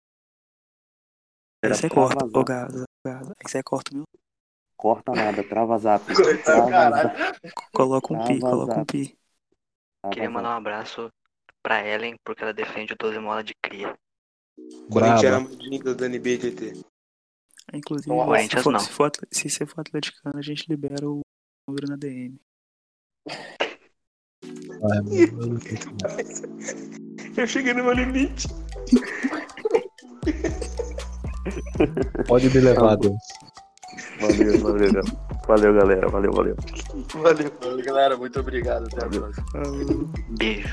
[1.64, 3.32] Aí você corta, ô Gaza, Gaza.
[3.40, 4.04] Aí você corta o meu.
[4.76, 6.04] Corta nada, trava zap.
[6.44, 7.14] Trava.
[7.74, 9.18] Coloca um pi, coloca um pi.
[10.12, 11.10] Queria mandar um abraço
[11.62, 13.98] pra Ellen, porque ela defende o 12 mola de cria.
[14.92, 15.22] Mais
[15.62, 16.93] linda da NBA TT.
[17.72, 18.80] Inclusive, Não, se, for, não.
[18.80, 21.22] se, for, se você for atleticano, a gente libera o
[21.68, 22.40] número na DM.
[27.38, 28.48] Eu cheguei no meu limite.
[32.28, 33.16] Pode me levar, Deus.
[34.20, 35.02] Valeu, valeu, galera.
[35.48, 36.10] Valeu, galera.
[36.10, 36.56] Valeu, valeu.
[37.14, 37.52] Valeu.
[37.62, 38.18] Valeu, galera.
[38.18, 38.88] Muito obrigado.
[38.88, 39.46] Até a próxima.
[40.38, 40.68] Beijo.